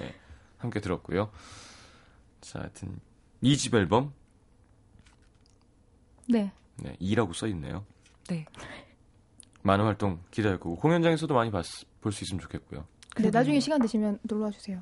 네, 0.01 0.15
함께 0.57 0.81
들었고요. 0.81 1.31
자 2.41 2.61
하여튼 2.61 2.99
2집 3.43 3.75
앨범 3.75 4.15
네. 6.27 6.51
네, 6.83 6.97
2라고 7.03 7.35
써 7.35 7.49
있네요. 7.49 7.85
네. 8.29 8.47
많은 9.61 9.85
활동 9.85 10.21
기대할 10.31 10.59
거고 10.59 10.77
공연장에서도 10.77 11.35
많이 11.35 11.51
볼 11.51 12.13
수 12.13 12.25
있으면 12.25 12.41
좋겠고요. 12.41 12.81
네, 12.81 12.87
그러네요. 13.15 13.31
나중에 13.31 13.61
시간 13.61 13.79
되시면 13.83 14.21
놀러 14.23 14.47
와 14.47 14.51
주세요. 14.51 14.81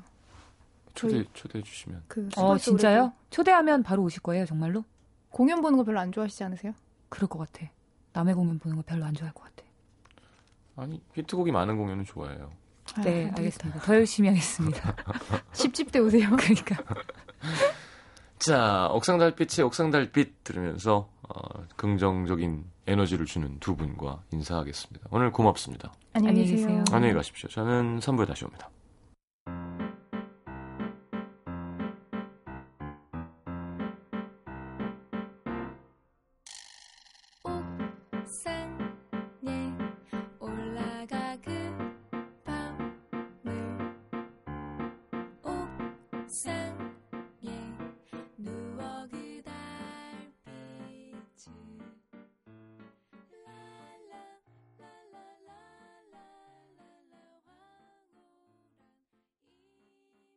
초대 0.95 1.25
초대해 1.33 1.61
주시면 1.61 2.03
그 2.07 2.29
어 2.37 2.57
진짜요? 2.57 3.11
초대하면 3.29 3.83
바로 3.83 4.03
오실 4.03 4.21
거예요, 4.21 4.45
정말로? 4.45 4.85
공연 5.33 5.61
보는 5.61 5.77
거 5.79 5.83
별로 5.83 5.99
안 5.99 6.11
좋아하시지 6.11 6.43
않으세요? 6.43 6.73
그럴 7.09 7.27
것 7.27 7.39
같아. 7.39 7.67
남의 8.13 8.35
공연 8.35 8.59
보는 8.59 8.77
거 8.77 8.83
별로 8.85 9.03
안 9.03 9.15
좋아할 9.15 9.33
것 9.33 9.43
같아. 9.43 9.63
아니 10.75 11.01
히트곡이 11.13 11.51
많은 11.51 11.75
공연은 11.75 12.05
좋아해요. 12.05 12.51
아, 12.95 13.01
네, 13.01 13.25
안 13.25 13.33
되겠다. 13.33 13.37
알겠습니다. 13.37 13.79
더 13.81 13.95
열심히 13.95 14.29
하겠습니다. 14.29 14.95
10집 15.53 15.91
때 15.91 15.99
오세요. 15.99 16.29
그러니까 16.37 16.75
자 18.37 18.87
옥상달빛의 18.91 19.65
옥상달빛 19.65 20.43
들으면서 20.43 21.09
어, 21.27 21.65
긍정적인 21.77 22.65
에너지를 22.85 23.25
주는 23.25 23.59
두 23.59 23.75
분과 23.75 24.21
인사하겠습니다. 24.31 25.07
오늘 25.09 25.31
고맙습니다. 25.31 25.93
안녕히 26.13 26.45
계세요. 26.45 26.67
계세요. 26.67 26.83
안녕히 26.91 27.15
가십시오. 27.15 27.49
저는 27.49 27.99
3부에 27.99 28.27
다시 28.27 28.45
옵니다. 28.45 28.69